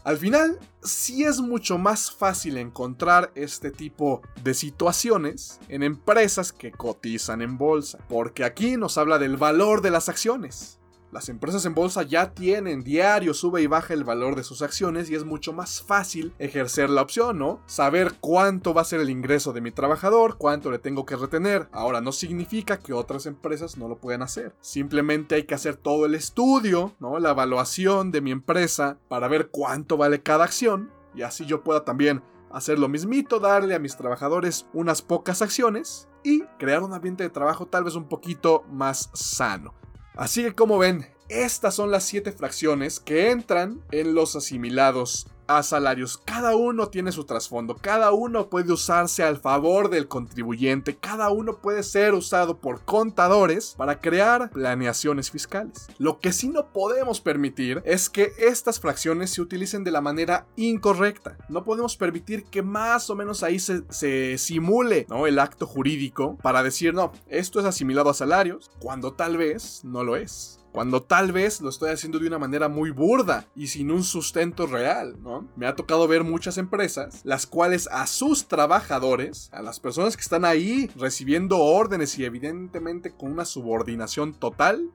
Al 0.02 0.16
final, 0.16 0.58
sí 0.82 1.24
es 1.24 1.40
mucho 1.40 1.76
más 1.76 2.10
fácil 2.10 2.56
encontrar 2.56 3.30
este 3.34 3.70
tipo 3.70 4.22
de 4.42 4.54
situaciones 4.54 5.60
en 5.68 5.82
empresas 5.82 6.52
que 6.52 6.72
cotizan 6.72 7.42
en 7.42 7.58
bolsa, 7.58 7.98
porque 8.08 8.44
aquí 8.44 8.78
nos 8.78 8.96
habla 8.96 9.18
del 9.18 9.36
valor 9.36 9.82
de 9.82 9.90
las 9.90 10.08
acciones. 10.08 10.79
Las 11.12 11.28
empresas 11.28 11.64
en 11.66 11.74
bolsa 11.74 12.04
ya 12.04 12.30
tienen 12.34 12.84
diario 12.84 13.34
sube 13.34 13.62
y 13.62 13.66
baja 13.66 13.94
el 13.94 14.04
valor 14.04 14.36
de 14.36 14.44
sus 14.44 14.62
acciones 14.62 15.10
y 15.10 15.16
es 15.16 15.24
mucho 15.24 15.52
más 15.52 15.82
fácil 15.82 16.32
ejercer 16.38 16.88
la 16.88 17.02
opción, 17.02 17.36
¿no? 17.36 17.60
Saber 17.66 18.14
cuánto 18.20 18.74
va 18.74 18.82
a 18.82 18.84
ser 18.84 19.00
el 19.00 19.10
ingreso 19.10 19.52
de 19.52 19.60
mi 19.60 19.72
trabajador, 19.72 20.36
cuánto 20.38 20.70
le 20.70 20.78
tengo 20.78 21.04
que 21.06 21.16
retener. 21.16 21.68
Ahora 21.72 22.00
no 22.00 22.12
significa 22.12 22.78
que 22.78 22.92
otras 22.92 23.26
empresas 23.26 23.76
no 23.76 23.88
lo 23.88 23.98
puedan 23.98 24.22
hacer. 24.22 24.54
Simplemente 24.60 25.34
hay 25.34 25.42
que 25.42 25.54
hacer 25.56 25.76
todo 25.76 26.06
el 26.06 26.14
estudio, 26.14 26.94
¿no? 27.00 27.18
La 27.18 27.30
evaluación 27.30 28.12
de 28.12 28.20
mi 28.20 28.30
empresa 28.30 28.98
para 29.08 29.26
ver 29.26 29.48
cuánto 29.48 29.96
vale 29.96 30.22
cada 30.22 30.44
acción 30.44 30.92
y 31.12 31.22
así 31.22 31.44
yo 31.44 31.64
pueda 31.64 31.84
también 31.84 32.22
hacer 32.52 32.78
lo 32.78 32.88
mismito, 32.88 33.40
darle 33.40 33.74
a 33.74 33.80
mis 33.80 33.96
trabajadores 33.96 34.66
unas 34.72 35.02
pocas 35.02 35.42
acciones 35.42 36.08
y 36.22 36.42
crear 36.58 36.82
un 36.82 36.92
ambiente 36.92 37.24
de 37.24 37.30
trabajo 37.30 37.66
tal 37.66 37.82
vez 37.84 37.94
un 37.96 38.08
poquito 38.08 38.64
más 38.70 39.10
sano. 39.12 39.79
Así 40.16 40.42
que 40.42 40.54
como 40.54 40.78
ven, 40.78 41.06
estas 41.28 41.74
son 41.74 41.90
las 41.90 42.04
siete 42.04 42.32
fracciones 42.32 43.00
que 43.00 43.30
entran 43.30 43.82
en 43.92 44.14
los 44.14 44.34
asimilados 44.36 45.28
a 45.56 45.62
salarios. 45.62 46.18
Cada 46.18 46.54
uno 46.54 46.88
tiene 46.88 47.12
su 47.12 47.24
trasfondo, 47.24 47.76
cada 47.76 48.12
uno 48.12 48.48
puede 48.48 48.72
usarse 48.72 49.22
al 49.22 49.38
favor 49.38 49.90
del 49.90 50.08
contribuyente, 50.08 50.96
cada 50.96 51.30
uno 51.30 51.58
puede 51.58 51.82
ser 51.82 52.14
usado 52.14 52.58
por 52.58 52.84
contadores 52.84 53.74
para 53.76 54.00
crear 54.00 54.50
planeaciones 54.50 55.30
fiscales. 55.30 55.88
Lo 55.98 56.20
que 56.20 56.32
sí 56.32 56.48
no 56.48 56.72
podemos 56.72 57.20
permitir 57.20 57.82
es 57.84 58.08
que 58.08 58.32
estas 58.38 58.80
fracciones 58.80 59.30
se 59.30 59.42
utilicen 59.42 59.84
de 59.84 59.90
la 59.90 60.00
manera 60.00 60.46
incorrecta. 60.56 61.36
No 61.48 61.64
podemos 61.64 61.96
permitir 61.96 62.44
que 62.44 62.62
más 62.62 63.10
o 63.10 63.16
menos 63.16 63.42
ahí 63.42 63.58
se, 63.58 64.38
simule 64.38 65.06
¿no? 65.08 65.26
el 65.26 65.38
acto 65.38 65.66
jurídico 65.66 66.36
para 66.42 66.62
decir, 66.62 66.94
no, 66.94 67.12
esto 67.28 67.60
es 67.60 67.66
asimilado 67.66 68.10
a 68.10 68.14
salarios, 68.14 68.70
cuando 68.78 69.12
tal 69.12 69.36
vez 69.36 69.82
no 69.84 70.04
lo 70.04 70.16
es 70.16 70.59
cuando 70.72 71.02
tal 71.02 71.32
vez 71.32 71.60
lo 71.60 71.68
estoy 71.68 71.90
haciendo 71.90 72.18
de 72.18 72.26
una 72.26 72.38
manera 72.38 72.68
muy 72.68 72.90
burda 72.90 73.46
y 73.54 73.68
sin 73.68 73.90
un 73.90 74.04
sustento 74.04 74.66
real, 74.66 75.16
¿no? 75.22 75.48
Me 75.56 75.66
ha 75.66 75.74
tocado 75.74 76.06
ver 76.06 76.24
muchas 76.24 76.58
empresas, 76.58 77.20
las 77.24 77.46
cuales 77.46 77.88
a 77.90 78.06
sus 78.06 78.46
trabajadores, 78.46 79.48
a 79.52 79.62
las 79.62 79.80
personas 79.80 80.16
que 80.16 80.22
están 80.22 80.44
ahí 80.44 80.90
recibiendo 80.96 81.58
órdenes 81.58 82.18
y 82.18 82.24
evidentemente 82.24 83.10
con 83.10 83.32
una 83.32 83.44
subordinación 83.44 84.34
total, 84.34 84.90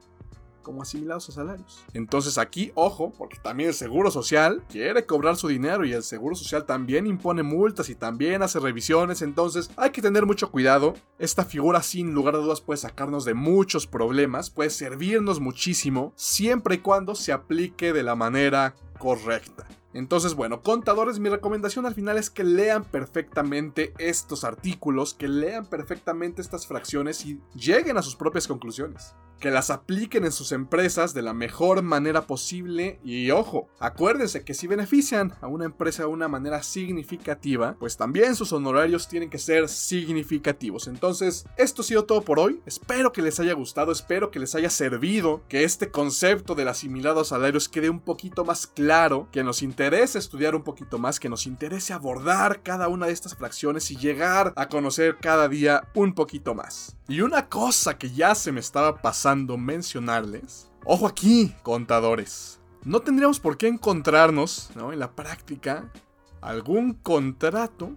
como 0.66 0.82
asimilados 0.82 1.28
a 1.28 1.32
salarios. 1.32 1.84
Entonces 1.94 2.38
aquí, 2.38 2.72
ojo, 2.74 3.12
porque 3.16 3.38
también 3.38 3.68
el 3.68 3.74
Seguro 3.74 4.10
Social 4.10 4.64
quiere 4.68 5.06
cobrar 5.06 5.36
su 5.36 5.46
dinero 5.46 5.84
y 5.84 5.92
el 5.92 6.02
Seguro 6.02 6.34
Social 6.34 6.66
también 6.66 7.06
impone 7.06 7.44
multas 7.44 7.88
y 7.88 7.94
también 7.94 8.42
hace 8.42 8.58
revisiones, 8.58 9.22
entonces 9.22 9.70
hay 9.76 9.90
que 9.90 10.02
tener 10.02 10.26
mucho 10.26 10.50
cuidado. 10.50 10.94
Esta 11.20 11.44
figura 11.44 11.84
sin 11.84 12.12
lugar 12.12 12.34
a 12.34 12.38
dudas 12.38 12.60
puede 12.60 12.78
sacarnos 12.78 13.24
de 13.24 13.34
muchos 13.34 13.86
problemas, 13.86 14.50
puede 14.50 14.70
servirnos 14.70 15.38
muchísimo, 15.38 16.12
siempre 16.16 16.74
y 16.74 16.78
cuando 16.78 17.14
se 17.14 17.30
aplique 17.30 17.92
de 17.92 18.02
la 18.02 18.16
manera 18.16 18.74
correcta. 18.98 19.68
Entonces, 19.96 20.34
bueno, 20.34 20.60
contadores, 20.60 21.18
mi 21.18 21.30
recomendación 21.30 21.86
al 21.86 21.94
final 21.94 22.18
es 22.18 22.28
que 22.28 22.44
lean 22.44 22.84
perfectamente 22.84 23.94
estos 23.96 24.44
artículos, 24.44 25.14
que 25.14 25.26
lean 25.26 25.64
perfectamente 25.64 26.42
estas 26.42 26.66
fracciones 26.66 27.24
y 27.24 27.40
lleguen 27.54 27.96
a 27.96 28.02
sus 28.02 28.14
propias 28.14 28.46
conclusiones 28.46 29.14
que 29.40 29.50
las 29.50 29.70
apliquen 29.70 30.24
en 30.24 30.32
sus 30.32 30.52
empresas 30.52 31.14
de 31.14 31.22
la 31.22 31.34
mejor 31.34 31.82
manera 31.82 32.22
posible 32.22 32.98
y 33.04 33.30
ojo, 33.30 33.68
acuérdense 33.78 34.44
que 34.44 34.54
si 34.54 34.66
benefician 34.66 35.34
a 35.40 35.46
una 35.46 35.66
empresa 35.66 36.02
de 36.02 36.08
una 36.08 36.28
manera 36.28 36.62
significativa, 36.62 37.76
pues 37.78 37.96
también 37.96 38.34
sus 38.34 38.52
honorarios 38.52 39.08
tienen 39.08 39.30
que 39.30 39.38
ser 39.38 39.68
significativos. 39.68 40.88
Entonces, 40.88 41.46
esto 41.56 41.82
ha 41.82 41.84
sido 41.84 42.04
todo 42.04 42.22
por 42.22 42.38
hoy, 42.38 42.62
espero 42.66 43.12
que 43.12 43.22
les 43.22 43.38
haya 43.40 43.52
gustado, 43.52 43.92
espero 43.92 44.30
que 44.30 44.38
les 44.38 44.54
haya 44.54 44.70
servido, 44.70 45.42
que 45.48 45.64
este 45.64 45.90
concepto 45.90 46.54
del 46.54 46.68
asimilado 46.68 47.20
a 47.20 47.24
salarios 47.24 47.68
quede 47.68 47.90
un 47.90 48.00
poquito 48.00 48.44
más 48.44 48.66
claro, 48.66 49.28
que 49.32 49.44
nos 49.44 49.62
interese 49.86 50.18
estudiar 50.18 50.56
un 50.56 50.64
poquito 50.64 50.98
más, 50.98 51.20
que 51.20 51.28
nos 51.28 51.46
interese 51.46 51.92
abordar 51.92 52.60
cada 52.64 52.88
una 52.88 53.06
de 53.06 53.12
estas 53.12 53.36
fracciones 53.36 53.88
y 53.92 53.96
llegar 53.96 54.52
a 54.56 54.68
conocer 54.68 55.18
cada 55.20 55.48
día 55.48 55.88
un 55.94 56.12
poquito 56.12 56.56
más. 56.56 56.96
Y 57.06 57.20
una 57.20 57.48
cosa 57.48 57.96
que 57.96 58.10
ya 58.10 58.34
se 58.34 58.50
me 58.50 58.58
estaba 58.58 59.00
pasando 59.00 59.56
mencionarles. 59.56 60.68
Ojo 60.84 61.06
aquí, 61.06 61.54
contadores. 61.62 62.58
No 62.82 62.98
tendríamos 62.98 63.38
por 63.38 63.56
qué 63.56 63.68
encontrarnos, 63.68 64.70
¿no? 64.74 64.92
En 64.92 64.98
la 64.98 65.12
práctica, 65.12 65.92
algún 66.40 66.94
contrato 66.94 67.92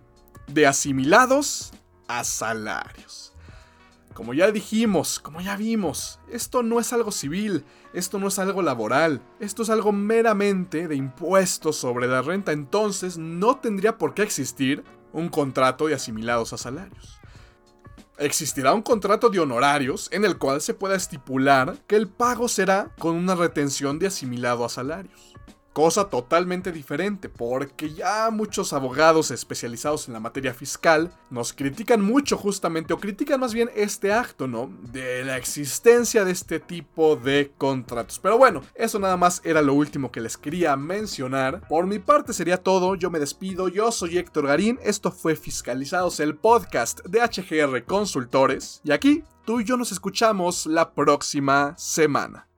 de 0.45 0.67
asimilados 0.67 1.71
a 2.07 2.23
salarios. 2.23 3.33
Como 4.19 4.33
ya 4.33 4.51
dijimos, 4.51 5.17
como 5.17 5.39
ya 5.39 5.55
vimos, 5.55 6.19
esto 6.29 6.61
no 6.61 6.81
es 6.81 6.91
algo 6.91 7.09
civil, 7.09 7.63
esto 7.93 8.19
no 8.19 8.27
es 8.27 8.37
algo 8.37 8.61
laboral, 8.61 9.21
esto 9.39 9.63
es 9.63 9.69
algo 9.69 9.93
meramente 9.93 10.89
de 10.89 10.97
impuestos 10.97 11.77
sobre 11.77 12.05
la 12.05 12.21
renta, 12.21 12.51
entonces 12.51 13.17
no 13.17 13.59
tendría 13.59 13.97
por 13.97 14.13
qué 14.13 14.23
existir 14.23 14.83
un 15.13 15.29
contrato 15.29 15.87
de 15.87 15.93
asimilados 15.93 16.51
a 16.51 16.57
salarios. 16.57 17.17
Existirá 18.17 18.73
un 18.73 18.81
contrato 18.81 19.29
de 19.29 19.39
honorarios 19.39 20.09
en 20.11 20.25
el 20.25 20.37
cual 20.37 20.59
se 20.59 20.73
pueda 20.73 20.97
estipular 20.97 21.77
que 21.87 21.95
el 21.95 22.09
pago 22.09 22.49
será 22.49 22.93
con 22.99 23.15
una 23.15 23.35
retención 23.35 23.99
de 23.99 24.07
asimilado 24.07 24.65
a 24.65 24.69
salarios 24.69 25.33
cosa 25.73 26.09
totalmente 26.09 26.71
diferente, 26.71 27.29
porque 27.29 27.93
ya 27.93 28.29
muchos 28.31 28.73
abogados 28.73 29.31
especializados 29.31 30.07
en 30.07 30.13
la 30.13 30.19
materia 30.19 30.53
fiscal 30.53 31.11
nos 31.29 31.53
critican 31.53 32.01
mucho 32.01 32.37
justamente, 32.37 32.93
o 32.93 32.97
critican 32.99 33.39
más 33.39 33.53
bien 33.53 33.69
este 33.75 34.11
acto, 34.11 34.47
¿no? 34.47 34.71
De 34.91 35.23
la 35.23 35.37
existencia 35.37 36.25
de 36.25 36.31
este 36.31 36.59
tipo 36.59 37.15
de 37.15 37.51
contratos. 37.57 38.19
Pero 38.19 38.37
bueno, 38.37 38.61
eso 38.75 38.99
nada 38.99 39.17
más 39.17 39.41
era 39.43 39.61
lo 39.61 39.73
último 39.73 40.11
que 40.11 40.21
les 40.21 40.37
quería 40.37 40.75
mencionar. 40.75 41.67
Por 41.67 41.85
mi 41.85 41.99
parte 41.99 42.33
sería 42.33 42.57
todo, 42.57 42.95
yo 42.95 43.09
me 43.09 43.19
despido, 43.19 43.67
yo 43.67 43.91
soy 43.91 44.17
Héctor 44.17 44.47
Garín, 44.47 44.79
esto 44.83 45.11
fue 45.11 45.35
Fiscalizados, 45.35 46.19
el 46.19 46.35
podcast 46.35 47.01
de 47.05 47.21
HGR 47.21 47.85
Consultores, 47.85 48.81
y 48.83 48.91
aquí 48.91 49.23
tú 49.45 49.61
y 49.61 49.63
yo 49.63 49.77
nos 49.77 49.91
escuchamos 49.91 50.65
la 50.65 50.93
próxima 50.93 51.73
semana. 51.77 52.48